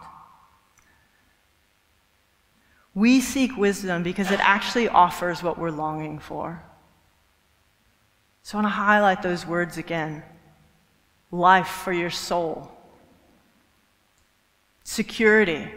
We 2.94 3.22
seek 3.22 3.56
wisdom 3.58 4.04
because 4.04 4.32
it 4.32 4.40
actually 4.40 4.90
offers 4.90 5.42
what 5.42 5.58
we're 5.58 5.72
longing 5.72 6.20
for. 6.20 6.62
So 8.44 8.58
I 8.58 8.62
want 8.62 8.74
to 8.74 8.76
highlight 8.76 9.22
those 9.22 9.46
words 9.46 9.78
again 9.78 10.24
life 11.32 11.68
for 11.68 11.94
your 11.94 12.10
soul, 12.10 12.70
security 14.84 15.70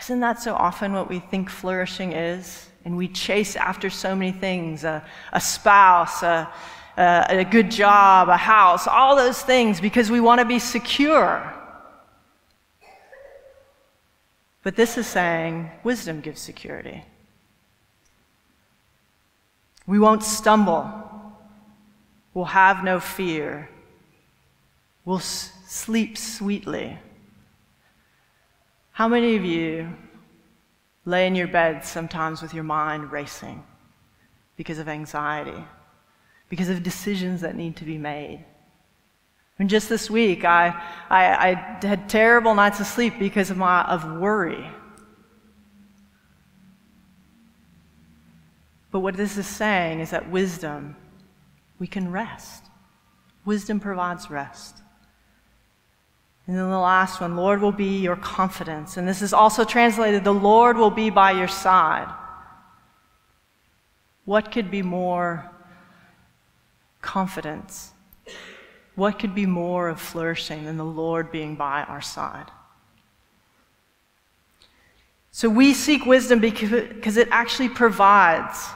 isn't 0.00 0.20
that 0.20 0.40
so 0.40 0.54
often 0.54 0.92
what 0.92 1.08
we 1.08 1.18
think 1.18 1.50
flourishing 1.50 2.12
is? 2.12 2.68
And 2.84 2.96
we 2.96 3.08
chase 3.08 3.56
after 3.56 3.90
so 3.90 4.14
many 4.14 4.32
things 4.32 4.84
a, 4.84 5.04
a 5.32 5.40
spouse, 5.40 6.22
a, 6.22 6.52
a, 6.96 7.26
a 7.28 7.44
good 7.44 7.70
job, 7.70 8.28
a 8.28 8.36
house, 8.36 8.86
all 8.86 9.16
those 9.16 9.42
things 9.42 9.80
because 9.80 10.10
we 10.10 10.20
want 10.20 10.40
to 10.40 10.44
be 10.44 10.58
secure. 10.58 11.52
But 14.66 14.74
this 14.74 14.98
is 14.98 15.06
saying 15.06 15.70
wisdom 15.84 16.20
gives 16.20 16.40
security. 16.40 17.04
We 19.86 20.00
won't 20.00 20.24
stumble. 20.24 20.90
We'll 22.34 22.46
have 22.46 22.82
no 22.82 22.98
fear. 22.98 23.70
We'll 25.04 25.18
s- 25.18 25.52
sleep 25.68 26.18
sweetly. 26.18 26.98
How 28.90 29.06
many 29.06 29.36
of 29.36 29.44
you 29.44 29.94
lay 31.04 31.28
in 31.28 31.36
your 31.36 31.46
bed 31.46 31.84
sometimes 31.84 32.42
with 32.42 32.52
your 32.52 32.64
mind 32.64 33.12
racing 33.12 33.62
because 34.56 34.80
of 34.80 34.88
anxiety, 34.88 35.62
because 36.48 36.70
of 36.70 36.82
decisions 36.82 37.40
that 37.42 37.54
need 37.54 37.76
to 37.76 37.84
be 37.84 37.98
made? 37.98 38.44
And 39.58 39.70
just 39.70 39.88
this 39.88 40.10
week, 40.10 40.44
I, 40.44 40.68
I, 41.08 41.50
I 41.50 41.86
had 41.86 42.08
terrible 42.08 42.54
nights 42.54 42.80
of 42.80 42.86
sleep 42.86 43.18
because 43.18 43.50
of, 43.50 43.56
my, 43.56 43.82
of 43.84 44.18
worry. 44.18 44.66
But 48.90 49.00
what 49.00 49.16
this 49.16 49.36
is 49.36 49.46
saying 49.46 50.00
is 50.00 50.10
that 50.10 50.30
wisdom, 50.30 50.96
we 51.78 51.86
can 51.86 52.10
rest. 52.10 52.64
Wisdom 53.44 53.80
provides 53.80 54.30
rest. 54.30 54.82
And 56.46 56.56
then 56.56 56.70
the 56.70 56.78
last 56.78 57.20
one, 57.20 57.34
Lord 57.34 57.60
will 57.60 57.72
be 57.72 57.98
your 57.98 58.16
confidence. 58.16 58.96
And 58.96 59.08
this 59.08 59.20
is 59.20 59.32
also 59.32 59.64
translated, 59.64 60.22
the 60.22 60.32
Lord 60.32 60.76
will 60.76 60.90
be 60.90 61.10
by 61.10 61.32
your 61.32 61.48
side. 61.48 62.12
What 64.24 64.52
could 64.52 64.70
be 64.70 64.82
more 64.82 65.50
confidence. 67.00 67.92
What 68.96 69.18
could 69.18 69.34
be 69.34 69.46
more 69.46 69.88
of 69.88 70.00
flourishing 70.00 70.64
than 70.64 70.76
the 70.76 70.84
Lord 70.84 71.30
being 71.30 71.54
by 71.54 71.84
our 71.84 72.02
side? 72.02 72.50
So 75.30 75.50
we 75.50 75.74
seek 75.74 76.06
wisdom 76.06 76.40
because 76.40 77.16
it 77.18 77.28
actually 77.30 77.68
provides 77.68 78.66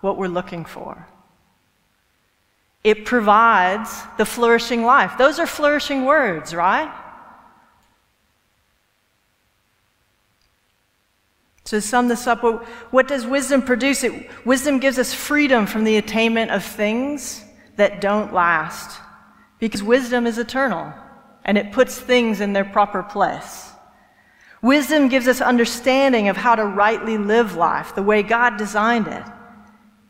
what 0.00 0.16
we're 0.16 0.28
looking 0.28 0.64
for. 0.64 1.08
It 2.84 3.04
provides 3.04 4.04
the 4.16 4.24
flourishing 4.24 4.84
life. 4.84 5.18
Those 5.18 5.40
are 5.40 5.46
flourishing 5.48 6.04
words, 6.04 6.54
right? 6.54 6.94
To 11.64 11.80
sum 11.80 12.06
this 12.06 12.28
up, 12.28 12.44
what 12.92 13.08
does 13.08 13.26
wisdom 13.26 13.62
produce? 13.62 14.04
It, 14.04 14.30
wisdom 14.46 14.78
gives 14.78 15.00
us 15.00 15.12
freedom 15.12 15.66
from 15.66 15.82
the 15.82 15.96
attainment 15.96 16.52
of 16.52 16.64
things 16.64 17.42
that 17.74 18.00
don't 18.00 18.32
last, 18.32 19.00
because 19.58 19.82
wisdom 19.82 20.26
is 20.26 20.38
eternal 20.38 20.92
and 21.44 21.56
it 21.56 21.72
puts 21.72 21.98
things 21.98 22.40
in 22.40 22.52
their 22.52 22.64
proper 22.64 23.02
place. 23.02 23.70
Wisdom 24.62 25.08
gives 25.08 25.28
us 25.28 25.40
understanding 25.40 26.28
of 26.28 26.36
how 26.36 26.54
to 26.54 26.64
rightly 26.64 27.18
live 27.18 27.54
life 27.54 27.94
the 27.94 28.02
way 28.02 28.22
God 28.22 28.56
designed 28.56 29.06
it. 29.06 29.22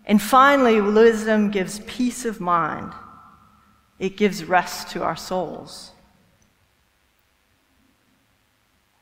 And 0.06 0.22
finally, 0.22 0.80
wisdom 0.80 1.50
gives 1.50 1.80
peace 1.80 2.24
of 2.24 2.40
mind, 2.40 2.92
it 3.98 4.16
gives 4.16 4.44
rest 4.44 4.90
to 4.92 5.02
our 5.02 5.16
souls. 5.16 5.90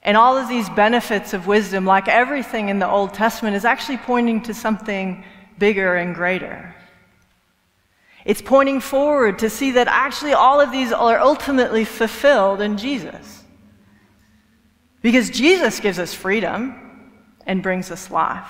And 0.02 0.16
all 0.18 0.36
of 0.36 0.48
these 0.48 0.68
benefits 0.70 1.32
of 1.32 1.46
wisdom, 1.46 1.86
like 1.86 2.08
everything 2.08 2.68
in 2.68 2.78
the 2.78 2.88
Old 2.88 3.14
Testament, 3.14 3.56
is 3.56 3.64
actually 3.64 3.96
pointing 3.98 4.42
to 4.42 4.52
something 4.52 5.24
bigger 5.58 5.96
and 5.96 6.14
greater. 6.14 6.73
It's 8.24 8.40
pointing 8.40 8.80
forward 8.80 9.40
to 9.40 9.50
see 9.50 9.72
that 9.72 9.86
actually 9.88 10.32
all 10.32 10.60
of 10.60 10.72
these 10.72 10.92
are 10.92 11.18
ultimately 11.18 11.84
fulfilled 11.84 12.60
in 12.60 12.78
Jesus. 12.78 13.42
Because 15.02 15.28
Jesus 15.28 15.80
gives 15.80 15.98
us 15.98 16.14
freedom 16.14 17.12
and 17.46 17.62
brings 17.62 17.90
us 17.90 18.10
life. 18.10 18.48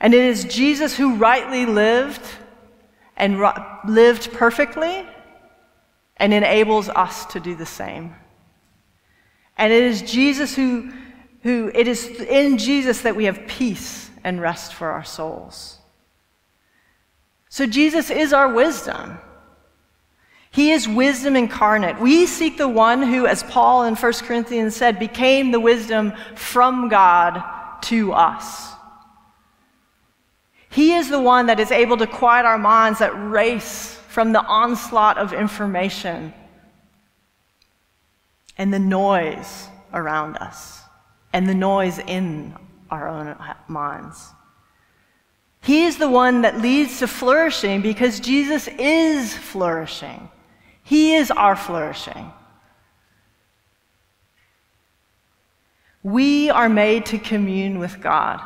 And 0.00 0.14
it 0.14 0.24
is 0.24 0.44
Jesus 0.44 0.96
who 0.96 1.16
rightly 1.16 1.66
lived 1.66 2.22
and 3.16 3.38
lived 3.86 4.32
perfectly 4.32 5.06
and 6.16 6.32
enables 6.32 6.88
us 6.88 7.26
to 7.26 7.40
do 7.40 7.54
the 7.54 7.66
same. 7.66 8.14
And 9.58 9.72
it 9.72 9.82
is 9.82 10.02
Jesus 10.02 10.54
who, 10.54 10.92
who, 11.42 11.70
it 11.74 11.88
is 11.88 12.06
in 12.06 12.58
Jesus 12.58 13.02
that 13.02 13.16
we 13.16 13.24
have 13.24 13.46
peace 13.46 14.08
and 14.24 14.40
rest 14.40 14.72
for 14.72 14.90
our 14.90 15.04
souls. 15.04 15.77
So 17.48 17.66
Jesus 17.66 18.10
is 18.10 18.32
our 18.32 18.52
wisdom. 18.52 19.18
He 20.50 20.70
is 20.72 20.88
wisdom 20.88 21.36
incarnate. 21.36 22.00
We 22.00 22.26
seek 22.26 22.56
the 22.56 22.68
one 22.68 23.02
who, 23.02 23.26
as 23.26 23.42
Paul 23.44 23.84
in 23.84 23.94
1 23.94 24.12
Corinthians 24.24 24.74
said, 24.74 24.98
became 24.98 25.50
the 25.50 25.60
wisdom 25.60 26.12
from 26.34 26.88
God 26.88 27.42
to 27.82 28.12
us. 28.12 28.72
He 30.70 30.94
is 30.94 31.08
the 31.08 31.20
one 31.20 31.46
that 31.46 31.60
is 31.60 31.70
able 31.70 31.96
to 31.98 32.06
quiet 32.06 32.44
our 32.44 32.58
minds 32.58 32.98
that 32.98 33.10
race 33.10 33.98
from 34.08 34.32
the 34.32 34.44
onslaught 34.44 35.18
of 35.18 35.32
information 35.32 36.32
and 38.56 38.72
the 38.72 38.78
noise 38.78 39.68
around 39.92 40.36
us 40.36 40.82
and 41.32 41.48
the 41.48 41.54
noise 41.54 41.98
in 41.98 42.54
our 42.90 43.08
own 43.08 43.36
minds. 43.68 44.28
He 45.68 45.84
is 45.84 45.98
the 45.98 46.08
one 46.08 46.40
that 46.40 46.62
leads 46.62 47.00
to 47.00 47.06
flourishing 47.06 47.82
because 47.82 48.20
Jesus 48.20 48.68
is 48.78 49.36
flourishing. 49.36 50.30
He 50.82 51.14
is 51.14 51.30
our 51.30 51.56
flourishing. 51.56 52.32
We 56.02 56.48
are 56.48 56.70
made 56.70 57.04
to 57.04 57.18
commune 57.18 57.78
with 57.78 58.00
God. 58.00 58.40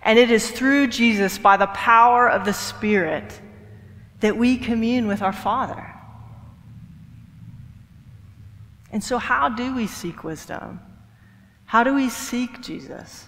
And 0.00 0.20
it 0.20 0.30
is 0.30 0.52
through 0.52 0.86
Jesus, 0.86 1.36
by 1.36 1.56
the 1.56 1.66
power 1.66 2.30
of 2.30 2.44
the 2.44 2.54
Spirit, 2.54 3.40
that 4.20 4.36
we 4.36 4.56
commune 4.56 5.08
with 5.08 5.20
our 5.20 5.32
Father. 5.32 5.84
And 8.92 9.02
so, 9.02 9.18
how 9.18 9.48
do 9.48 9.74
we 9.74 9.88
seek 9.88 10.22
wisdom? 10.22 10.78
How 11.64 11.82
do 11.82 11.92
we 11.92 12.08
seek 12.08 12.60
Jesus? 12.60 13.27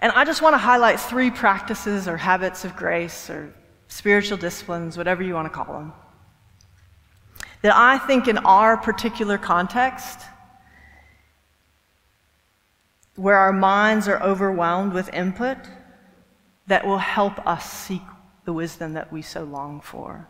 And 0.00 0.12
I 0.12 0.24
just 0.24 0.42
want 0.42 0.54
to 0.54 0.58
highlight 0.58 1.00
three 1.00 1.30
practices 1.30 2.06
or 2.06 2.16
habits 2.16 2.64
of 2.64 2.76
grace 2.76 3.28
or 3.28 3.52
spiritual 3.88 4.38
disciplines, 4.38 4.96
whatever 4.96 5.22
you 5.22 5.34
want 5.34 5.46
to 5.46 5.50
call 5.50 5.72
them, 5.72 5.92
that 7.62 7.74
I 7.74 7.98
think 7.98 8.28
in 8.28 8.38
our 8.38 8.76
particular 8.76 9.38
context, 9.38 10.20
where 13.16 13.36
our 13.36 13.52
minds 13.52 14.06
are 14.06 14.22
overwhelmed 14.22 14.92
with 14.92 15.12
input, 15.12 15.58
that 16.68 16.86
will 16.86 16.98
help 16.98 17.44
us 17.46 17.68
seek 17.68 18.02
the 18.44 18.52
wisdom 18.52 18.92
that 18.92 19.12
we 19.12 19.22
so 19.22 19.42
long 19.42 19.80
for. 19.80 20.28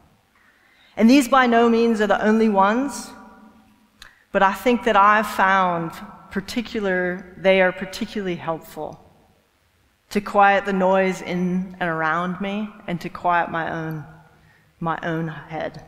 And 0.97 1.11
these 1.11 1.29
by 1.29 1.47
no 1.47 1.69
means 1.69 2.01
are 2.01 2.07
the 2.07 2.25
only 2.25 2.49
ones, 2.49 3.11
but 4.33 4.43
I 4.43 4.55
think 4.55 4.85
that 4.85 4.97
I've 4.97 5.27
found 5.27 5.93
particular, 6.31 7.35
they 7.37 7.61
are 7.61 7.73
particularly 7.73 8.37
helpful 8.37 9.05
to 10.11 10.21
quiet 10.21 10.65
the 10.65 10.73
noise 10.73 11.21
in 11.23 11.77
and 11.81 11.89
around 11.89 12.41
me 12.41 12.69
and 12.87 13.01
to 13.01 13.09
quiet 13.09 13.51
my 13.51 13.71
own, 13.71 14.05
my 14.81 14.99
own 15.03 15.29
head. 15.29 15.85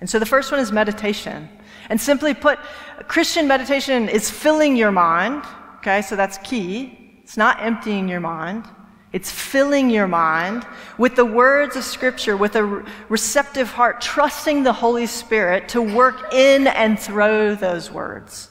And 0.00 0.10
so 0.10 0.18
the 0.18 0.26
first 0.26 0.50
one 0.50 0.60
is 0.60 0.72
meditation. 0.72 1.48
And 1.88 2.00
simply 2.00 2.34
put, 2.34 2.58
Christian 3.06 3.46
meditation 3.46 4.08
is 4.08 4.30
filling 4.30 4.76
your 4.76 4.90
mind, 4.90 5.44
okay, 5.78 6.02
so 6.02 6.16
that's 6.16 6.38
key. 6.38 7.20
It's 7.22 7.36
not 7.36 7.62
emptying 7.62 8.08
your 8.08 8.20
mind. 8.20 8.64
It's 9.12 9.30
filling 9.30 9.90
your 9.90 10.08
mind 10.08 10.66
with 10.96 11.16
the 11.16 11.24
words 11.24 11.76
of 11.76 11.84
Scripture, 11.84 12.36
with 12.36 12.56
a 12.56 12.84
receptive 13.08 13.70
heart, 13.70 14.00
trusting 14.00 14.62
the 14.62 14.72
Holy 14.72 15.06
Spirit 15.06 15.68
to 15.70 15.82
work 15.82 16.32
in 16.32 16.66
and 16.66 16.98
through 16.98 17.56
those 17.56 17.90
words. 17.90 18.48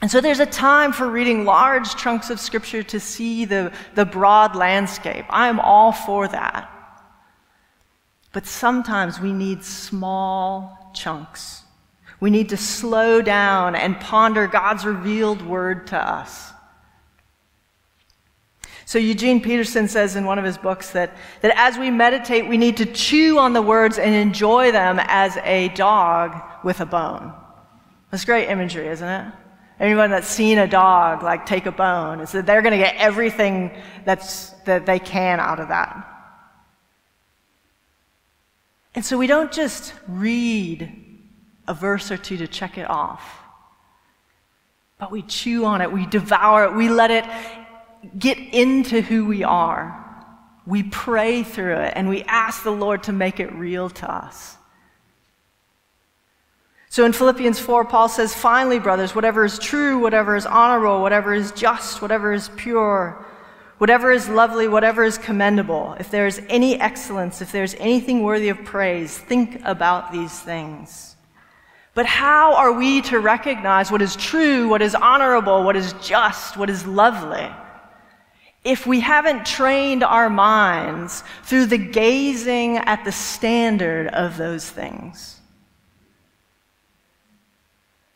And 0.00 0.10
so 0.10 0.20
there's 0.20 0.38
a 0.38 0.46
time 0.46 0.92
for 0.92 1.08
reading 1.08 1.44
large 1.44 1.96
chunks 1.96 2.30
of 2.30 2.38
Scripture 2.38 2.82
to 2.84 3.00
see 3.00 3.44
the, 3.44 3.72
the 3.94 4.04
broad 4.04 4.54
landscape. 4.54 5.24
I 5.28 5.48
am 5.48 5.58
all 5.58 5.92
for 5.92 6.28
that. 6.28 6.70
But 8.32 8.46
sometimes 8.46 9.20
we 9.20 9.32
need 9.32 9.64
small 9.64 10.92
chunks. 10.94 11.62
We 12.20 12.30
need 12.30 12.50
to 12.50 12.56
slow 12.56 13.22
down 13.22 13.74
and 13.74 13.98
ponder 13.98 14.46
God's 14.46 14.84
revealed 14.84 15.42
word 15.42 15.88
to 15.88 15.96
us. 15.96 16.52
So 18.84 18.98
Eugene 18.98 19.42
Peterson 19.42 19.86
says 19.86 20.16
in 20.16 20.24
one 20.24 20.38
of 20.38 20.44
his 20.44 20.56
books 20.56 20.92
that, 20.92 21.14
that 21.42 21.52
as 21.56 21.76
we 21.76 21.90
meditate, 21.90 22.48
we 22.48 22.56
need 22.56 22.76
to 22.78 22.86
chew 22.86 23.38
on 23.38 23.52
the 23.52 23.60
words 23.60 23.98
and 23.98 24.14
enjoy 24.14 24.72
them 24.72 24.98
as 25.02 25.36
a 25.44 25.68
dog 25.70 26.40
with 26.64 26.80
a 26.80 26.86
bone. 26.86 27.32
That's 28.10 28.24
great 28.24 28.48
imagery, 28.48 28.88
isn't 28.88 29.08
it? 29.08 29.32
Anyone 29.80 30.10
that's 30.10 30.26
seen 30.26 30.58
a 30.58 30.66
dog 30.66 31.22
like 31.22 31.46
take 31.46 31.66
a 31.66 31.72
bone 31.72 32.20
is 32.20 32.32
that 32.32 32.46
they're 32.46 32.62
going 32.62 32.72
to 32.72 32.78
get 32.78 32.96
everything 32.96 33.70
that's, 34.04 34.50
that 34.64 34.86
they 34.86 34.98
can 34.98 35.38
out 35.38 35.60
of 35.60 35.68
that. 35.68 36.04
And 38.94 39.04
so 39.04 39.16
we 39.16 39.28
don't 39.28 39.52
just 39.52 39.94
read 40.08 40.92
a 41.68 41.74
verse 41.74 42.10
or 42.10 42.16
two 42.16 42.38
to 42.38 42.48
check 42.48 42.78
it 42.78 42.90
off, 42.90 43.40
but 44.98 45.12
we 45.12 45.22
chew 45.22 45.64
on 45.64 45.80
it, 45.80 45.92
we 45.92 46.06
devour 46.06 46.64
it, 46.64 46.74
we 46.74 46.88
let 46.88 47.12
it 47.12 47.24
get 48.18 48.38
into 48.38 49.00
who 49.00 49.26
we 49.26 49.44
are. 49.44 50.04
We 50.66 50.82
pray 50.82 51.44
through 51.44 51.76
it 51.76 51.94
and 51.96 52.08
we 52.08 52.24
ask 52.24 52.62
the 52.62 52.72
Lord 52.72 53.04
to 53.04 53.12
make 53.12 53.40
it 53.40 53.52
real 53.54 53.88
to 53.88 54.12
us. 54.12 54.57
So 56.90 57.04
in 57.04 57.12
Philippians 57.12 57.60
4, 57.60 57.84
Paul 57.84 58.08
says, 58.08 58.34
Finally, 58.34 58.78
brothers, 58.78 59.14
whatever 59.14 59.44
is 59.44 59.58
true, 59.58 59.98
whatever 59.98 60.36
is 60.36 60.46
honorable, 60.46 61.02
whatever 61.02 61.34
is 61.34 61.52
just, 61.52 62.00
whatever 62.00 62.32
is 62.32 62.50
pure, 62.56 63.24
whatever 63.76 64.10
is 64.10 64.28
lovely, 64.28 64.68
whatever 64.68 65.04
is 65.04 65.18
commendable, 65.18 65.96
if 66.00 66.10
there 66.10 66.26
is 66.26 66.40
any 66.48 66.80
excellence, 66.80 67.42
if 67.42 67.52
there 67.52 67.64
is 67.64 67.76
anything 67.78 68.22
worthy 68.22 68.48
of 68.48 68.64
praise, 68.64 69.18
think 69.18 69.60
about 69.64 70.12
these 70.12 70.40
things. 70.40 71.16
But 71.94 72.06
how 72.06 72.54
are 72.54 72.72
we 72.72 73.02
to 73.02 73.18
recognize 73.18 73.90
what 73.90 74.02
is 74.02 74.16
true, 74.16 74.68
what 74.68 74.82
is 74.82 74.94
honorable, 74.94 75.64
what 75.64 75.76
is 75.76 75.92
just, 76.00 76.56
what 76.56 76.70
is 76.70 76.86
lovely? 76.86 77.48
if 78.64 78.86
we 78.86 79.00
haven't 79.00 79.46
trained 79.46 80.04
our 80.04 80.28
minds 80.28 81.24
through 81.44 81.66
the 81.66 81.78
gazing 81.78 82.76
at 82.76 83.04
the 83.04 83.12
standard 83.12 84.08
of 84.08 84.36
those 84.36 84.68
things. 84.68 85.37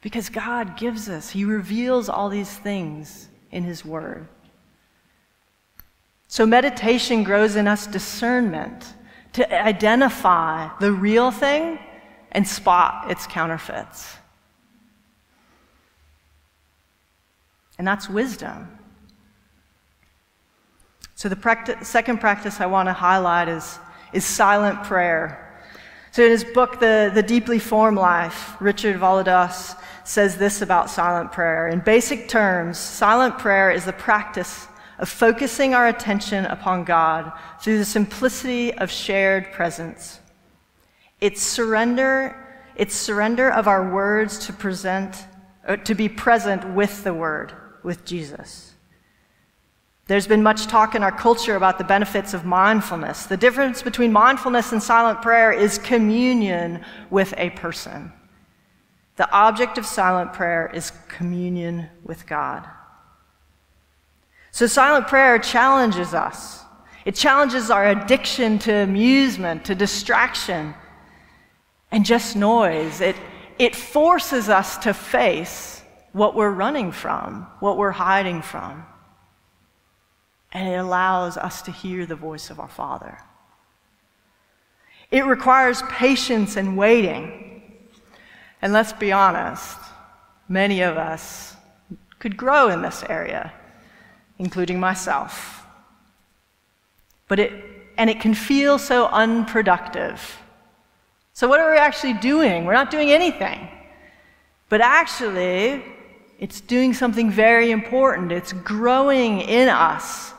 Because 0.02 0.28
God 0.28 0.76
gives 0.76 1.08
us, 1.08 1.30
He 1.30 1.44
reveals 1.44 2.10
all 2.10 2.28
these 2.28 2.52
things 2.52 3.28
in 3.50 3.62
His 3.62 3.84
Word. 3.84 4.28
So 6.28 6.44
meditation 6.44 7.24
grows 7.24 7.56
in 7.56 7.66
us 7.66 7.86
discernment 7.86 8.94
to 9.34 9.50
identify 9.54 10.68
the 10.78 10.92
real 10.92 11.30
thing 11.30 11.78
and 12.32 12.46
spot 12.46 13.10
its 13.10 13.26
counterfeits. 13.26 14.16
And 17.78 17.86
that's 17.86 18.08
wisdom. 18.08 18.78
So, 21.14 21.28
the 21.28 21.36
practice, 21.36 21.88
second 21.88 22.18
practice 22.18 22.60
I 22.60 22.66
want 22.66 22.88
to 22.88 22.92
highlight 22.92 23.48
is, 23.48 23.78
is 24.12 24.24
silent 24.24 24.82
prayer. 24.84 25.62
So, 26.10 26.24
in 26.24 26.30
his 26.30 26.44
book, 26.44 26.80
the, 26.80 27.10
the 27.14 27.22
Deeply 27.22 27.58
Formed 27.58 27.98
Life, 27.98 28.56
Richard 28.60 28.96
Villodas 28.98 29.76
says 30.04 30.36
this 30.36 30.62
about 30.62 30.90
silent 30.90 31.32
prayer. 31.32 31.68
In 31.68 31.80
basic 31.80 32.28
terms, 32.28 32.78
silent 32.78 33.38
prayer 33.38 33.70
is 33.70 33.84
the 33.84 33.92
practice 33.92 34.66
of 34.98 35.08
focusing 35.08 35.74
our 35.74 35.88
attention 35.88 36.44
upon 36.46 36.84
God 36.84 37.32
through 37.60 37.78
the 37.78 37.84
simplicity 37.84 38.72
of 38.74 38.90
shared 38.90 39.52
presence. 39.52 40.20
It's 41.20 41.42
surrender, 41.42 42.36
it's 42.76 42.94
surrender 42.94 43.50
of 43.50 43.68
our 43.68 43.92
words 43.92 44.46
to 44.46 44.52
present, 44.52 45.26
uh, 45.66 45.76
to 45.76 45.94
be 45.94 46.08
present 46.08 46.74
with 46.74 47.04
the 47.04 47.14
word 47.14 47.52
with 47.82 48.04
Jesus. 48.04 48.72
There's 50.06 50.26
been 50.26 50.42
much 50.42 50.66
talk 50.66 50.94
in 50.94 51.02
our 51.02 51.12
culture 51.12 51.56
about 51.56 51.78
the 51.78 51.84
benefits 51.84 52.34
of 52.34 52.44
mindfulness. 52.44 53.26
The 53.26 53.36
difference 53.36 53.82
between 53.82 54.12
mindfulness 54.12 54.72
and 54.72 54.82
silent 54.82 55.22
prayer 55.22 55.52
is 55.52 55.78
communion 55.78 56.84
with 57.08 57.32
a 57.36 57.50
person. 57.50 58.12
The 59.16 59.30
object 59.30 59.78
of 59.78 59.86
silent 59.86 60.32
prayer 60.32 60.70
is 60.72 60.92
communion 61.08 61.88
with 62.02 62.26
God. 62.26 62.66
So, 64.50 64.66
silent 64.66 65.08
prayer 65.08 65.38
challenges 65.38 66.14
us. 66.14 66.62
It 67.04 67.14
challenges 67.14 67.70
our 67.70 67.88
addiction 67.88 68.58
to 68.60 68.72
amusement, 68.72 69.64
to 69.66 69.74
distraction, 69.74 70.74
and 71.90 72.04
just 72.04 72.36
noise. 72.36 73.00
It, 73.00 73.16
it 73.58 73.74
forces 73.74 74.48
us 74.48 74.78
to 74.78 74.94
face 74.94 75.82
what 76.12 76.34
we're 76.34 76.50
running 76.50 76.92
from, 76.92 77.46
what 77.60 77.76
we're 77.76 77.90
hiding 77.90 78.42
from. 78.42 78.84
And 80.52 80.68
it 80.68 80.76
allows 80.76 81.36
us 81.36 81.62
to 81.62 81.70
hear 81.72 82.06
the 82.06 82.14
voice 82.14 82.50
of 82.50 82.60
our 82.60 82.68
Father. 82.68 83.18
It 85.10 85.24
requires 85.24 85.82
patience 85.90 86.56
and 86.56 86.76
waiting. 86.76 87.51
And 88.62 88.72
let's 88.72 88.92
be 88.92 89.10
honest, 89.10 89.76
many 90.48 90.82
of 90.82 90.96
us 90.96 91.56
could 92.20 92.36
grow 92.36 92.68
in 92.68 92.80
this 92.80 93.02
area, 93.08 93.52
including 94.38 94.78
myself. 94.78 95.66
But 97.26 97.40
it, 97.40 97.64
and 97.98 98.08
it 98.08 98.20
can 98.20 98.34
feel 98.34 98.78
so 98.78 99.08
unproductive. 99.08 100.38
So, 101.32 101.48
what 101.48 101.58
are 101.58 101.72
we 101.72 101.78
actually 101.78 102.14
doing? 102.14 102.64
We're 102.64 102.74
not 102.74 102.90
doing 102.90 103.10
anything. 103.10 103.68
But 104.68 104.80
actually, 104.80 105.82
it's 106.38 106.60
doing 106.60 106.94
something 106.94 107.30
very 107.30 107.72
important. 107.72 108.30
It's 108.30 108.52
growing 108.52 109.40
in 109.40 109.68
us 109.68 110.32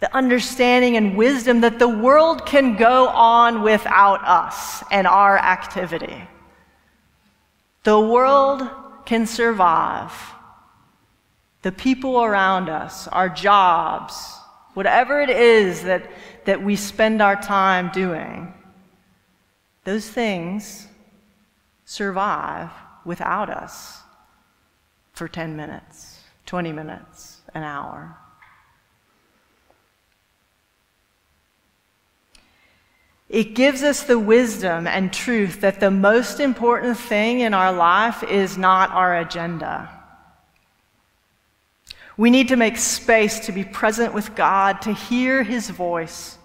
the 0.00 0.14
understanding 0.14 0.96
and 0.98 1.16
wisdom 1.16 1.62
that 1.62 1.78
the 1.78 1.88
world 1.88 2.44
can 2.44 2.76
go 2.76 3.08
on 3.08 3.62
without 3.62 4.22
us 4.24 4.84
and 4.90 5.06
our 5.06 5.38
activity. 5.38 6.22
The 7.86 8.00
world 8.00 8.68
can 9.04 9.28
survive. 9.28 10.10
The 11.62 11.70
people 11.70 12.20
around 12.20 12.68
us, 12.68 13.06
our 13.06 13.28
jobs, 13.28 14.40
whatever 14.74 15.20
it 15.20 15.30
is 15.30 15.84
that, 15.84 16.10
that 16.46 16.60
we 16.60 16.74
spend 16.74 17.22
our 17.22 17.40
time 17.40 17.92
doing, 17.94 18.52
those 19.84 20.08
things 20.10 20.88
survive 21.84 22.70
without 23.04 23.50
us 23.50 24.00
for 25.12 25.28
10 25.28 25.54
minutes, 25.54 26.18
20 26.46 26.72
minutes, 26.72 27.42
an 27.54 27.62
hour. 27.62 28.16
It 33.28 33.54
gives 33.54 33.82
us 33.82 34.04
the 34.04 34.18
wisdom 34.18 34.86
and 34.86 35.12
truth 35.12 35.60
that 35.60 35.80
the 35.80 35.90
most 35.90 36.38
important 36.38 36.96
thing 36.96 37.40
in 37.40 37.54
our 37.54 37.72
life 37.72 38.22
is 38.22 38.56
not 38.56 38.90
our 38.90 39.18
agenda. 39.18 39.90
We 42.16 42.30
need 42.30 42.48
to 42.48 42.56
make 42.56 42.78
space 42.78 43.40
to 43.40 43.52
be 43.52 43.64
present 43.64 44.14
with 44.14 44.34
God, 44.34 44.80
to 44.82 44.92
hear 44.92 45.42
His 45.42 45.68
voice. 45.68 46.38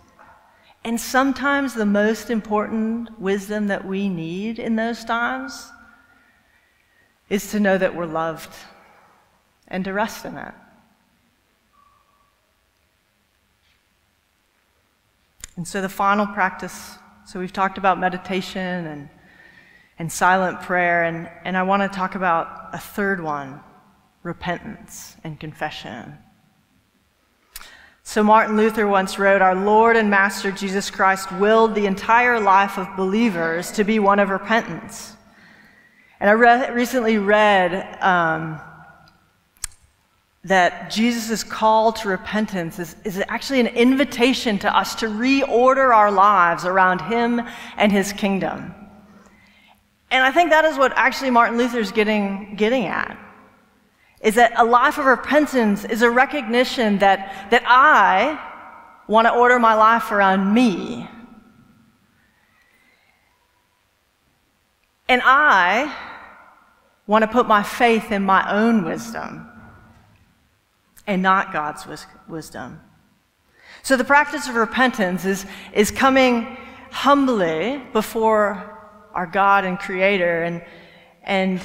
And 0.84 1.00
sometimes 1.00 1.74
the 1.74 1.86
most 1.86 2.30
important 2.30 3.20
wisdom 3.20 3.67
that 3.67 3.86
we 3.86 4.10
need 4.10 4.58
in 4.58 4.76
those 4.76 5.06
times 5.06 5.72
is 7.30 7.52
to 7.52 7.60
know 7.60 7.78
that 7.78 7.96
we're 7.96 8.08
loved 8.08 8.54
and 9.67 9.86
to 9.86 9.94
rest 9.94 10.26
in 10.26 10.36
it. 10.38 10.54
And 15.62 15.67
so 15.67 15.80
the 15.80 15.89
final 15.89 16.26
practice, 16.26 16.97
so 17.24 17.39
we've 17.39 17.54
talked 17.54 17.78
about 17.78 18.00
meditation 18.00 18.88
and, 18.88 19.10
and 20.00 20.12
silent 20.12 20.60
prayer, 20.62 21.04
and, 21.04 21.30
and 21.45 21.56
I 21.56 21.62
want 21.62 21.84
to 21.84 21.95
talk 21.95 22.15
about 22.15 22.69
a 22.74 22.80
third 22.80 23.21
one 23.21 23.60
repentance 24.24 25.15
and 25.24 25.39
confession. 25.39 26.17
So, 28.02 28.24
Martin 28.24 28.58
Luther 28.58 28.88
once 28.88 29.19
wrote 29.19 29.43
Our 29.43 29.54
Lord 29.54 29.97
and 29.97 30.10
Master 30.10 30.52
Jesus 30.52 30.89
Christ 30.89 31.32
willed 31.34 31.76
the 31.76 31.86
entire 31.86 32.39
life 32.39 32.80
of 32.80 32.88
believers 32.97 33.71
to 33.74 33.84
be 33.84 34.00
one 34.00 34.17
of 34.17 34.30
repentance. 34.30 35.15
And 36.19 36.28
I 36.28 36.34
re- 36.34 36.71
recently 36.71 37.19
read 37.19 38.00
um, 38.02 38.60
that 40.43 40.89
Jesus' 40.89 41.43
call 41.43 41.93
to 41.93 42.10
repentance 42.10 42.80
is, 42.80 42.95
is 43.04 43.23
actually 43.27 43.60
an 43.60 43.67
invitation 43.67 44.58
to 44.60 44.75
us 44.75 44.95
to 44.95 45.06
reorder 45.08 45.95
our 45.95 46.12
lives 46.12 46.65
around 46.65 47.01
Him 47.01 47.41
and 47.77 47.91
His 47.91 48.12
kingdom. 48.12 48.73
And 50.10 50.23
I 50.23 50.32
think 50.32 50.49
that 50.49 50.65
is 50.65 50.77
what 50.77 50.93
actually 50.95 51.30
Martin 51.30 51.58
Luther 51.58 51.80
is 51.80 51.91
getting, 51.91 52.56
getting 52.56 52.86
at. 52.86 53.17
Is 54.21 54.36
that 54.36 54.54
a 54.58 54.65
life 54.65 54.97
of 54.97 55.06
repentance 55.06 55.86
is 55.86 56.01
a 56.01 56.10
recognition 56.10 56.97
that, 56.99 57.49
that 57.51 57.63
I 57.65 58.39
want 59.08 59.27
to 59.27 59.34
order 59.34 59.60
my 59.60 59.75
life 59.75 60.12
around 60.12 60.54
me. 60.54 61.08
And 65.08 65.21
I 65.23 65.95
want 67.06 67.23
to 67.23 67.27
put 67.27 67.47
my 67.47 67.62
faith 67.62 68.12
in 68.12 68.23
my 68.23 68.49
own 68.51 68.84
wisdom 68.84 69.51
and 71.08 71.22
not 71.22 71.52
God's 71.52 71.86
wisdom. 72.28 72.80
So 73.84 73.98
the 73.98 74.04
practice 74.04 74.48
of 74.48 74.56
repentance 74.56 75.26
is, 75.26 75.46
is 75.74 75.92
coming 75.92 76.58
humbly 76.92 77.82
before 77.94 78.78
our 79.14 79.26
God 79.26 79.66
and 79.66 79.80
Creator 79.80 80.44
and, 80.44 80.64
and, 81.24 81.62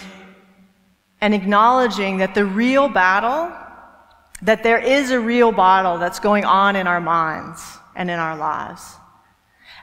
and 1.21 1.35
acknowledging 1.35 2.19
that 2.19 2.35
the 2.35 2.45
real 2.45 2.89
battle, 2.89 3.53
that 4.43 4.63
there 4.63 4.79
is 4.79 5.11
a 5.11 5.21
real 5.21 5.53
battle 5.53 5.99
that's 5.99 6.21
going 6.21 6.45
on 6.45 6.77
in 6.77 6.87
our 6.87 7.01
minds 7.01 7.63
and 7.95 8.11
in 8.11 8.19
our 8.19 8.37
lives. 8.37 8.97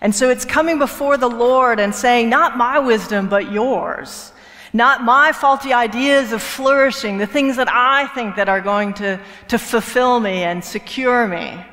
And 0.01 0.13
so 0.13 0.29
it's 0.29 0.43
coming 0.43 0.79
before 0.79 1.17
the 1.17 1.29
Lord 1.29 1.79
and 1.79 1.95
saying, 1.95 2.29
Not 2.29 2.57
my 2.57 2.77
wisdom, 2.79 3.29
but 3.29 3.51
yours. 3.51 4.32
Not 4.75 5.03
my 5.03 5.31
faulty 5.31 5.71
ideas 5.71 6.31
of 6.31 6.41
flourishing, 6.41 7.19
the 7.19 7.27
things 7.27 7.57
that 7.57 7.71
I 7.71 8.07
think 8.07 8.35
that 8.37 8.49
are 8.49 8.59
going 8.59 8.95
to, 8.95 9.19
to 9.49 9.59
fulfill 9.59 10.19
me 10.19 10.43
and 10.43 10.63
secure 10.63 11.27
me, 11.27 11.63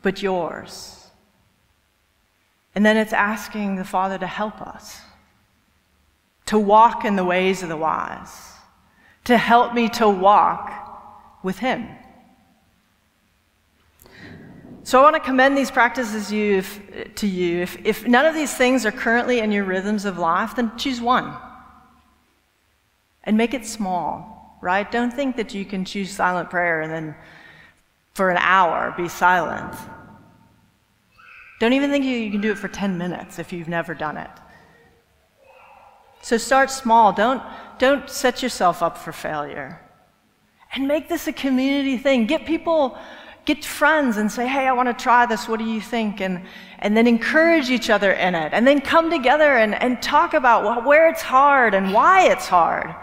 but 0.00 0.22
yours. 0.22 1.10
And 2.74 2.86
then 2.86 2.96
it's 2.96 3.12
asking 3.12 3.76
the 3.76 3.84
Father 3.84 4.16
to 4.16 4.26
help 4.26 4.62
us, 4.62 5.02
to 6.46 6.58
walk 6.58 7.04
in 7.04 7.16
the 7.16 7.24
ways 7.24 7.62
of 7.62 7.68
the 7.68 7.76
wise, 7.76 8.52
to 9.24 9.36
help 9.36 9.74
me 9.74 9.90
to 9.90 10.08
walk 10.08 11.42
with 11.42 11.58
Him. 11.58 11.86
So 14.84 15.00
I 15.00 15.02
want 15.02 15.16
to 15.16 15.20
commend 15.20 15.58
these 15.58 15.70
practices 15.70 16.32
you, 16.32 16.62
to 17.16 17.26
you. 17.26 17.60
If, 17.60 17.76
if 17.84 18.06
none 18.06 18.24
of 18.24 18.34
these 18.34 18.54
things 18.54 18.86
are 18.86 18.90
currently 18.90 19.40
in 19.40 19.52
your 19.52 19.64
rhythms 19.64 20.06
of 20.06 20.16
life, 20.16 20.56
then 20.56 20.74
choose 20.78 20.98
one 20.98 21.36
and 23.28 23.36
make 23.36 23.52
it 23.52 23.66
small, 23.66 24.58
right? 24.62 24.90
Don't 24.90 25.12
think 25.12 25.36
that 25.36 25.52
you 25.52 25.66
can 25.66 25.84
choose 25.84 26.10
silent 26.10 26.48
prayer 26.48 26.80
and 26.80 26.90
then 26.90 27.14
for 28.14 28.30
an 28.30 28.38
hour 28.38 28.94
be 28.96 29.06
silent. 29.06 29.74
Don't 31.60 31.74
even 31.74 31.90
think 31.90 32.06
you 32.06 32.30
can 32.30 32.40
do 32.40 32.52
it 32.52 32.56
for 32.56 32.68
10 32.68 32.96
minutes 32.96 33.38
if 33.38 33.52
you've 33.52 33.68
never 33.68 33.92
done 33.92 34.16
it. 34.16 34.30
So 36.22 36.38
start 36.38 36.70
small. 36.70 37.12
Don't, 37.12 37.42
don't 37.78 38.08
set 38.08 38.42
yourself 38.42 38.82
up 38.82 38.96
for 38.96 39.12
failure. 39.12 39.78
And 40.74 40.88
make 40.88 41.10
this 41.10 41.26
a 41.26 41.32
community 41.32 41.98
thing. 41.98 42.24
Get 42.24 42.46
people, 42.46 42.96
get 43.44 43.62
friends 43.62 44.16
and 44.16 44.32
say, 44.32 44.48
hey, 44.48 44.66
I 44.66 44.72
want 44.72 44.88
to 44.88 45.02
try 45.02 45.26
this. 45.26 45.46
What 45.46 45.58
do 45.58 45.66
you 45.66 45.82
think? 45.82 46.22
And, 46.22 46.46
and 46.78 46.96
then 46.96 47.06
encourage 47.06 47.68
each 47.68 47.90
other 47.90 48.12
in 48.12 48.34
it. 48.34 48.54
And 48.54 48.66
then 48.66 48.80
come 48.80 49.10
together 49.10 49.58
and, 49.58 49.74
and 49.74 50.00
talk 50.00 50.32
about 50.32 50.86
where 50.86 51.10
it's 51.10 51.22
hard 51.22 51.74
and 51.74 51.92
why 51.92 52.28
it's 52.30 52.46
hard. 52.46 52.94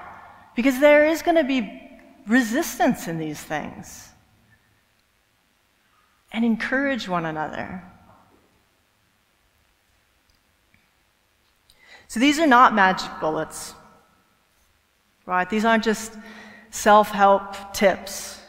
Because 0.55 0.79
there 0.79 1.05
is 1.05 1.21
going 1.21 1.35
to 1.35 1.43
be 1.43 1.81
resistance 2.27 3.07
in 3.07 3.17
these 3.17 3.41
things. 3.41 4.09
And 6.31 6.43
encourage 6.43 7.07
one 7.07 7.25
another. 7.25 7.83
So 12.07 12.19
these 12.19 12.39
are 12.39 12.47
not 12.47 12.73
magic 12.73 13.09
bullets, 13.19 13.73
right? 15.25 15.49
These 15.49 15.65
aren't 15.65 15.83
just 15.83 16.13
self 16.69 17.09
help 17.09 17.73
tips, 17.73 18.39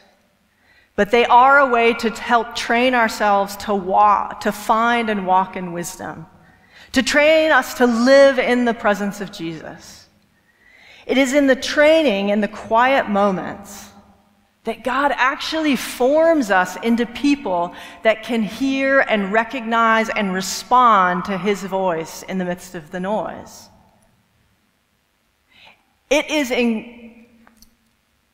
but 0.95 1.11
they 1.11 1.25
are 1.25 1.59
a 1.59 1.67
way 1.67 1.93
to 1.95 2.09
help 2.11 2.55
train 2.55 2.93
ourselves 2.93 3.55
to 3.57 3.73
walk, 3.73 4.41
to 4.41 4.51
find 4.51 5.09
and 5.09 5.25
walk 5.25 5.55
in 5.55 5.73
wisdom, 5.73 6.27
to 6.91 7.01
train 7.01 7.51
us 7.51 7.73
to 7.75 7.85
live 7.85 8.37
in 8.37 8.65
the 8.65 8.73
presence 8.73 9.21
of 9.21 9.31
Jesus. 9.31 10.06
It 11.07 11.17
is 11.17 11.33
in 11.33 11.47
the 11.47 11.55
training, 11.55 12.29
in 12.29 12.41
the 12.41 12.49
quiet 12.49 13.09
moments, 13.09 13.89
that 14.65 14.83
God 14.83 15.13
actually 15.15 15.77
forms 15.77 16.51
us 16.51 16.75
into 16.83 17.05
people 17.05 17.73
that 18.03 18.23
can 18.23 18.43
hear 18.43 18.99
and 18.99 19.31
recognize 19.31 20.09
and 20.09 20.33
respond 20.33 21.23
to 21.25 21.37
his 21.37 21.63
voice 21.63 22.23
in 22.23 22.37
the 22.37 22.43
midst 22.43 22.75
of 22.75 22.91
the 22.91 22.99
noise. 22.99 23.69
It 26.09 26.29
is 26.29 26.51
in, 26.51 27.25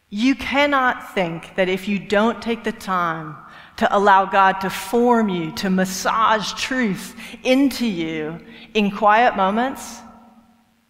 you 0.10 0.34
cannot 0.34 1.14
think 1.14 1.56
that 1.56 1.70
if 1.70 1.88
you 1.88 2.00
don't 2.00 2.42
take 2.42 2.64
the 2.64 2.72
time 2.72 3.36
to 3.78 3.96
allow 3.96 4.26
God 4.26 4.54
to 4.62 4.72
form 4.72 5.30
you, 5.30 5.52
to 5.54 5.70
massage 5.70 6.54
truth 6.54 7.16
into 7.44 7.86
you 7.86 8.40
in 8.74 8.90
quiet 8.90 9.36
moments, 9.36 10.00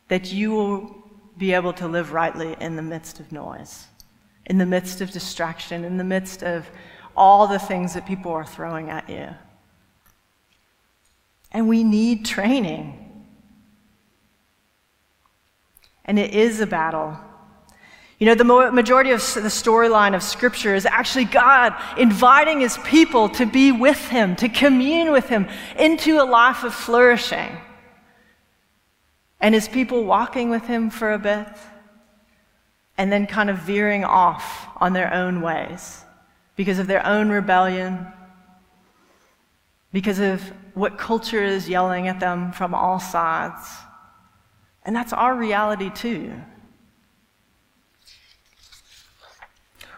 that 0.08 0.32
you 0.32 0.52
will 0.52 1.03
be 1.38 1.54
able 1.54 1.74
to 1.74 1.88
live 1.88 2.12
rightly 2.12 2.56
in 2.60 2.76
the 2.76 2.82
midst 2.82 3.20
of 3.20 3.32
noise 3.32 3.88
in 4.46 4.58
the 4.58 4.66
midst 4.66 5.02
of 5.02 5.12
distraction, 5.12 5.86
in 5.86 5.98
the 5.98 6.04
midst 6.04 6.44
of 6.44 6.70
all 7.16 7.48
the 7.48 7.60
things 7.60 7.94
that 7.94 8.06
people 8.06 8.32
are 8.32 8.46
throwing 8.46 8.90
at 8.90 9.10
you. 9.10 9.30
And 11.52 11.70
we 11.70 11.84
need 11.84 12.26
training. 12.26 13.26
And 16.06 16.20
it 16.20 16.34
is 16.34 16.60
a 16.60 16.68
battle. 16.68 17.18
You 18.20 18.28
know, 18.28 18.36
the 18.36 18.72
majority 18.72 19.12
of 19.12 19.20
the 19.20 19.50
storyline 19.50 20.16
of 20.16 20.24
Scripture 20.24 20.76
is 20.76 20.86
actually 20.86 21.26
God 21.26 21.74
inviting 21.98 22.60
His 22.60 22.78
people 22.80 23.30
to 23.30 23.46
be 23.46 23.72
with 23.72 24.08
Him, 24.08 24.36
to 24.38 24.50
commune 24.50 25.12
with 25.12 25.30
Him 25.30 25.48
into 25.78 26.22
a 26.22 26.26
life 26.26 26.64
of 26.64 26.74
flourishing. 26.74 27.58
And 29.44 29.54
His 29.54 29.68
people 29.68 30.06
walking 30.06 30.50
with 30.50 30.64
Him 30.64 30.90
for 30.90 31.12
a 31.12 31.20
bit 31.20 31.48
and 32.98 33.12
then 33.12 33.28
kind 33.28 33.50
of 33.50 33.58
veering 33.58 34.06
off 34.06 34.70
on 34.78 34.94
their 34.94 35.14
own 35.14 35.42
ways 35.42 36.02
because 36.56 36.80
of 36.80 36.88
their 36.88 37.06
own 37.06 37.28
rebellion, 37.28 38.08
because 39.92 40.20
of 40.20 40.42
what 40.76 40.98
culture 40.98 41.44
is 41.44 41.68
yelling 41.68 42.08
at 42.08 42.22
them 42.22 42.54
from 42.54 42.74
all 42.74 43.02
sides. 43.02 43.70
And 44.86 44.96
that's 44.96 45.12
our 45.12 45.36
reality 45.36 45.90
too. 45.90 46.32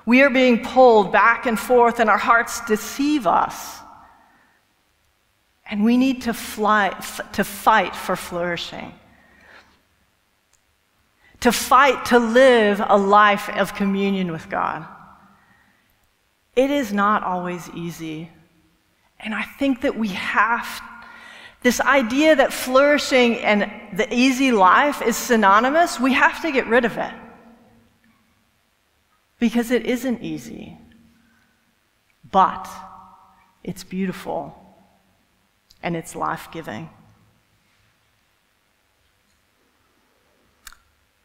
We 0.08 0.24
are 0.24 0.32
being 0.32 0.64
pulled 0.64 1.12
back 1.12 1.46
and 1.46 1.60
forth, 1.60 2.00
and 2.00 2.10
our 2.10 2.18
hearts 2.18 2.66
deceive 2.66 3.28
us. 3.28 3.80
And 5.70 5.84
we 5.84 5.98
need 5.98 6.24
to, 6.24 6.34
fly, 6.34 6.90
to 7.34 7.44
fight 7.44 7.96
for 7.96 8.16
flourishing 8.16 8.92
to 11.42 11.52
fight 11.52 12.06
to 12.06 12.20
live 12.20 12.82
a 12.86 12.98
life 12.98 13.50
of 13.50 13.76
communion 13.76 14.32
with 14.32 14.50
God. 14.50 14.86
It 16.56 16.72
is 16.72 16.94
not 16.94 17.24
always 17.24 17.70
easy. 17.72 18.30
And 19.20 19.34
I 19.34 19.44
think 19.44 19.82
that 19.82 19.98
we 19.98 20.10
have 20.10 20.82
this 21.62 21.82
idea 21.82 22.36
that 22.36 22.54
flourishing 22.54 23.38
and 23.40 23.72
the 23.98 24.14
easy 24.14 24.52
life 24.52 25.02
is 25.02 25.18
synonymous, 25.18 26.00
we 26.00 26.14
have 26.14 26.42
to 26.44 26.52
get 26.52 26.68
rid 26.68 26.86
of 26.86 26.98
it. 26.98 27.14
Because 29.40 29.72
it 29.72 29.86
isn't 29.86 30.22
easy. 30.22 30.78
But 32.32 32.70
it's 33.64 33.84
beautiful 33.84 34.56
and 35.82 35.96
it's 35.96 36.16
life 36.16 36.50
giving. 36.52 36.90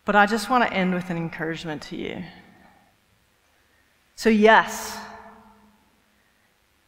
But 0.05 0.17
I 0.17 0.27
just 0.27 0.51
want 0.51 0.65
to 0.65 0.73
end 0.73 0.95
with 0.95 1.11
an 1.11 1.17
encouragement 1.17 1.83
to 1.83 1.97
you. 1.97 2.23
So, 4.17 4.29
yes, 4.29 4.99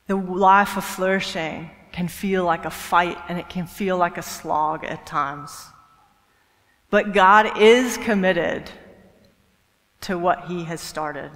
the 0.07 0.16
life 0.16 0.77
of 0.77 0.85
flourishing 0.85 1.70
can 1.92 2.09
feel 2.09 2.44
like 2.44 2.64
a 2.64 2.70
fight 2.70 3.18
and 3.29 3.38
it 3.38 3.48
can 3.48 3.66
feel 3.66 3.96
like 3.96 4.18
a 4.18 4.22
slog 4.22 4.85
at 4.85 5.07
times. 5.07 5.66
But 6.90 7.12
God 7.12 7.59
is 7.59 7.96
committed 7.98 8.70
to 10.03 10.18
what 10.18 10.46
He 10.46 10.64
has 10.64 10.81
started. 10.81 11.31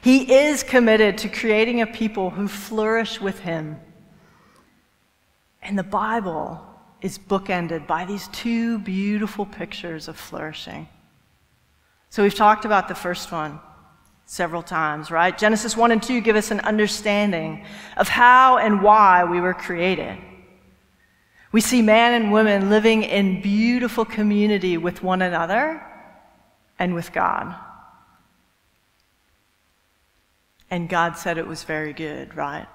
He 0.00 0.32
is 0.32 0.62
committed 0.62 1.18
to 1.18 1.28
creating 1.28 1.80
a 1.80 1.86
people 1.86 2.30
who 2.30 2.48
flourish 2.48 3.20
with 3.20 3.40
Him. 3.40 3.80
And 5.62 5.78
the 5.78 5.84
Bible 5.84 6.73
is 7.04 7.18
bookended 7.18 7.86
by 7.86 8.06
these 8.06 8.28
two 8.28 8.78
beautiful 8.78 9.44
pictures 9.44 10.08
of 10.08 10.16
flourishing. 10.16 10.88
So 12.08 12.22
we've 12.22 12.34
talked 12.34 12.64
about 12.64 12.88
the 12.88 12.94
first 12.94 13.30
one 13.30 13.60
several 14.24 14.62
times, 14.62 15.10
right? 15.10 15.36
Genesis 15.36 15.76
1 15.76 15.92
and 15.92 16.02
2 16.02 16.22
give 16.22 16.34
us 16.34 16.50
an 16.50 16.60
understanding 16.60 17.66
of 17.98 18.08
how 18.08 18.56
and 18.56 18.82
why 18.82 19.22
we 19.22 19.38
were 19.38 19.52
created. 19.52 20.16
We 21.52 21.60
see 21.60 21.82
man 21.82 22.14
and 22.14 22.32
woman 22.32 22.70
living 22.70 23.02
in 23.02 23.42
beautiful 23.42 24.06
community 24.06 24.78
with 24.78 25.02
one 25.02 25.20
another 25.20 25.84
and 26.78 26.94
with 26.94 27.12
God. 27.12 27.54
And 30.70 30.88
God 30.88 31.18
said 31.18 31.36
it 31.36 31.46
was 31.46 31.64
very 31.64 31.92
good, 31.92 32.34
right? 32.34 32.66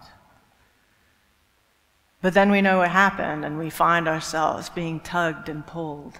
But 2.21 2.33
then 2.33 2.51
we 2.51 2.61
know 2.61 2.79
what 2.79 2.89
happened 2.89 3.45
and 3.45 3.57
we 3.57 3.69
find 3.69 4.07
ourselves 4.07 4.69
being 4.69 4.99
tugged 4.99 5.47
and 5.47 5.65
pulled. 5.65 6.19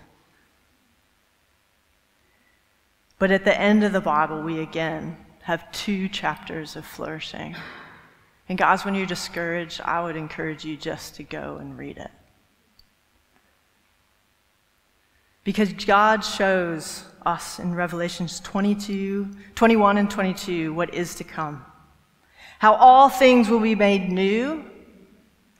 But 3.18 3.32
at 3.32 3.44
the 3.44 3.60
end 3.60 3.84
of 3.84 3.92
the 3.92 4.00
Bible, 4.00 4.42
we 4.42 4.62
again 4.62 5.18
have 5.44 5.70
two 5.74 6.08
chapters 6.08 6.78
of 6.78 6.86
flourishing. 6.86 7.56
And 8.48 8.58
guys, 8.58 8.86
when 8.86 8.96
you're 8.96 9.06
discouraged, 9.06 9.82
I 9.82 10.02
would 10.02 10.16
encourage 10.16 10.64
you 10.64 10.78
just 10.78 11.16
to 11.16 11.24
go 11.24 11.58
and 11.58 11.78
read 11.78 11.98
it. 11.98 12.12
Because 15.44 15.74
God 15.74 16.22
shows 16.22 17.04
us 17.26 17.60
in 17.60 17.76
Revelations 17.76 18.40
22, 18.40 19.30
21 19.56 19.98
and 19.98 20.10
22 20.10 20.74
what 20.74 20.94
is 20.94 21.16
to 21.16 21.24
come. 21.24 21.66
How 22.60 22.76
all 22.76 23.10
things 23.10 23.50
will 23.50 23.60
be 23.60 23.76
made 23.76 24.12
new 24.12 24.69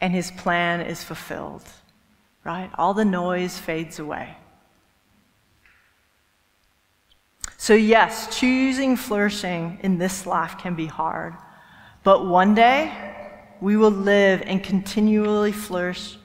and 0.02 0.14
his 0.14 0.32
plan 0.32 0.82
is 0.82 1.04
fulfilled, 1.04 1.64
right? 2.44 2.70
All 2.78 2.94
the 2.94 3.06
noise 3.06 3.58
fades 3.58 4.00
away. 4.00 4.36
So, 7.58 7.74
yes, 7.74 8.40
choosing 8.40 8.96
flourishing 8.96 9.80
in 9.84 9.98
this 9.98 10.26
life 10.26 10.58
can 10.58 10.76
be 10.76 10.86
hard, 10.86 11.36
but 12.04 12.26
one 12.26 12.56
day 12.56 12.92
we 13.60 13.76
will 13.76 13.92
live 13.92 14.42
and 14.46 14.64
continually 14.64 15.52
flourish. 15.52 16.18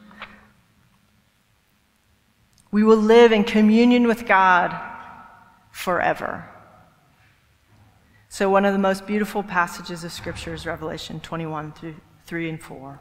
We 2.70 2.84
will 2.84 2.96
live 2.98 3.32
in 3.32 3.44
communion 3.44 4.06
with 4.06 4.26
God 4.26 4.74
forever. 5.72 6.48
So, 8.28 8.48
one 8.48 8.64
of 8.64 8.72
the 8.72 8.78
most 8.78 9.06
beautiful 9.06 9.42
passages 9.42 10.04
of 10.04 10.12
Scripture 10.12 10.54
is 10.54 10.66
Revelation 10.66 11.20
21 11.20 11.72
through 11.72 11.96
3 12.26 12.48
and 12.48 12.62
4. 12.62 13.00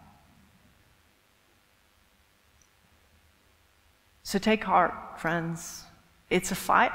So 4.31 4.39
take 4.39 4.63
heart, 4.63 4.93
friends. 5.19 5.83
It's 6.29 6.51
a 6.51 6.55
fight, 6.55 6.93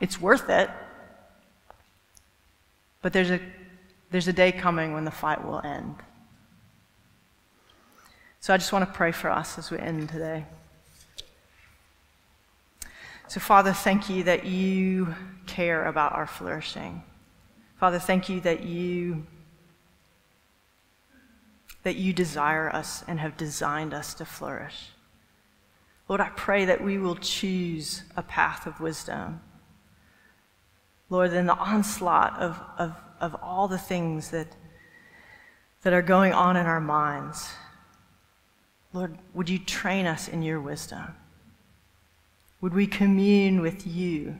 it's 0.00 0.18
worth 0.18 0.48
it. 0.48 0.70
But 3.02 3.12
there's 3.12 3.30
a, 3.30 3.40
there's 4.10 4.26
a 4.26 4.32
day 4.32 4.52
coming 4.52 4.94
when 4.94 5.04
the 5.04 5.10
fight 5.10 5.44
will 5.44 5.60
end. 5.60 5.96
So 8.40 8.54
I 8.54 8.56
just 8.56 8.72
want 8.72 8.86
to 8.86 8.90
pray 8.90 9.12
for 9.12 9.28
us 9.28 9.58
as 9.58 9.70
we 9.70 9.78
end 9.78 10.08
today. 10.08 10.46
So, 13.26 13.38
Father, 13.38 13.74
thank 13.74 14.08
you 14.08 14.22
that 14.22 14.46
you 14.46 15.14
care 15.46 15.84
about 15.84 16.14
our 16.14 16.26
flourishing. 16.26 17.02
Father, 17.78 17.98
thank 17.98 18.30
you 18.30 18.40
that 18.40 18.62
you 18.62 19.26
that 21.82 21.96
you 21.96 22.14
desire 22.14 22.74
us 22.74 23.04
and 23.06 23.20
have 23.20 23.36
designed 23.36 23.92
us 23.92 24.14
to 24.14 24.24
flourish. 24.24 24.92
Lord, 26.08 26.22
I 26.22 26.30
pray 26.30 26.64
that 26.64 26.82
we 26.82 26.96
will 26.96 27.16
choose 27.16 28.02
a 28.16 28.22
path 28.22 28.66
of 28.66 28.80
wisdom. 28.80 29.42
Lord, 31.10 31.34
in 31.34 31.46
the 31.46 31.56
onslaught 31.56 32.38
of, 32.40 32.58
of, 32.78 32.96
of 33.20 33.36
all 33.42 33.68
the 33.68 33.78
things 33.78 34.30
that, 34.30 34.48
that 35.82 35.92
are 35.92 36.02
going 36.02 36.32
on 36.32 36.56
in 36.56 36.64
our 36.64 36.80
minds, 36.80 37.50
Lord, 38.94 39.18
would 39.34 39.50
you 39.50 39.58
train 39.58 40.06
us 40.06 40.28
in 40.28 40.42
your 40.42 40.60
wisdom? 40.60 41.14
Would 42.62 42.72
we 42.72 42.86
commune 42.86 43.60
with 43.60 43.86
you 43.86 44.38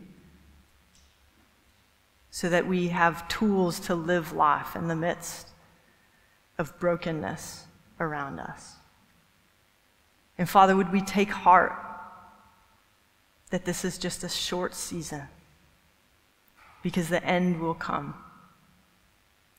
so 2.31 2.49
that 2.49 2.67
we 2.67 2.89
have 2.89 3.29
tools 3.29 3.79
to 3.81 3.95
live 3.95 4.33
life 4.33 4.75
in 4.75 4.89
the 4.89 4.97
midst 4.97 5.49
of 6.57 6.79
brokenness 6.81 7.67
around 8.01 8.41
us? 8.41 8.78
And 10.39 10.49
Father, 10.49 10.77
would 10.77 10.93
we 10.93 11.01
take 11.01 11.31
heart 11.31 11.73
that 13.51 13.65
this 13.65 13.85
is 13.85 13.99
just 13.99 14.23
a 14.25 14.29
short 14.29 14.75
season 14.75 15.23
because 16.83 17.09
the 17.09 17.25
end 17.25 17.61
will 17.61 17.75
come 17.75 18.15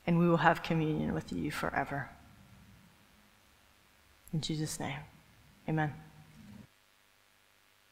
and 0.08 0.18
we 0.18 0.28
will 0.28 0.38
have 0.38 0.64
communion 0.64 1.14
with 1.14 1.32
you 1.32 1.52
forever. 1.52 2.10
In 4.34 4.42
Jesus' 4.42 4.80
name, 4.80 5.00
amen. 5.68 5.94